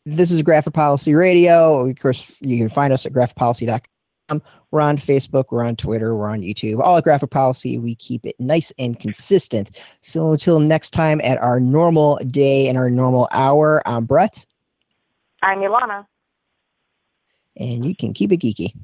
[0.05, 1.89] this is Graphic Policy Radio.
[1.89, 4.43] Of course, you can find us at graphicpolicy.com.
[4.71, 6.81] We're on Facebook, we're on Twitter, we're on YouTube.
[6.81, 9.79] All at Graphic Policy, we keep it nice and consistent.
[10.03, 14.45] So until next time at our normal day and our normal hour, I'm Brett,
[15.43, 16.07] I'm Elana.
[17.57, 18.75] and you can keep it geeky.